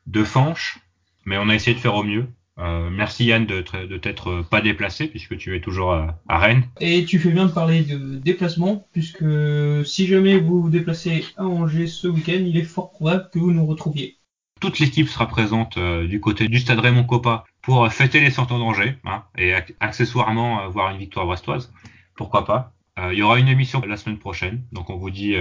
[0.07, 0.81] de Fanche
[1.25, 2.29] mais on a essayé de faire au mieux.
[2.59, 6.65] Euh, merci Yann de, de t'être pas déplacé puisque tu es toujours à, à, Rennes.
[6.81, 9.25] Et tu fais bien de parler de déplacement puisque
[9.85, 13.53] si jamais vous vous déplacez à Angers ce week-end, il est fort probable que vous
[13.53, 14.19] nous retrouviez.
[14.61, 18.53] Toute l'équipe sera présente euh, du côté du stade Raymond Coppa pour fêter les 100
[18.53, 21.73] ans d'Angers hein, et accessoirement euh, voir une victoire brestoise.
[22.15, 22.75] Pourquoi pas?
[23.13, 25.35] Il y aura une émission la semaine prochaine, donc on vous dit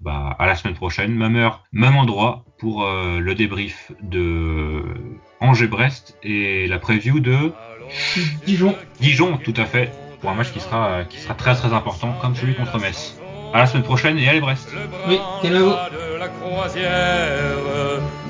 [0.00, 4.82] bah, à la semaine prochaine, même heure, même endroit pour le débrief de
[5.40, 7.52] Angers-Brest et la preview de
[8.46, 8.74] Dijon.
[9.00, 12.34] Dijon, tout à fait, pour un match qui sera, qui sera très très important comme
[12.34, 13.18] celui contre Metz.
[13.52, 14.68] À la semaine prochaine et allez Brest.
[15.06, 17.58] Oui, de la croisière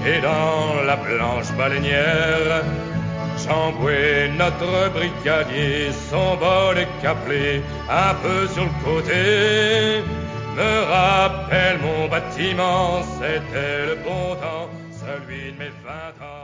[0.07, 2.63] et dans la planche baleinière.
[3.45, 10.03] Chamboué, notre brigadier, son bol est caplé un peu sur le côté.
[10.57, 16.44] Me rappelle mon bâtiment, c'était le bon temps, celui de mes vingt ans.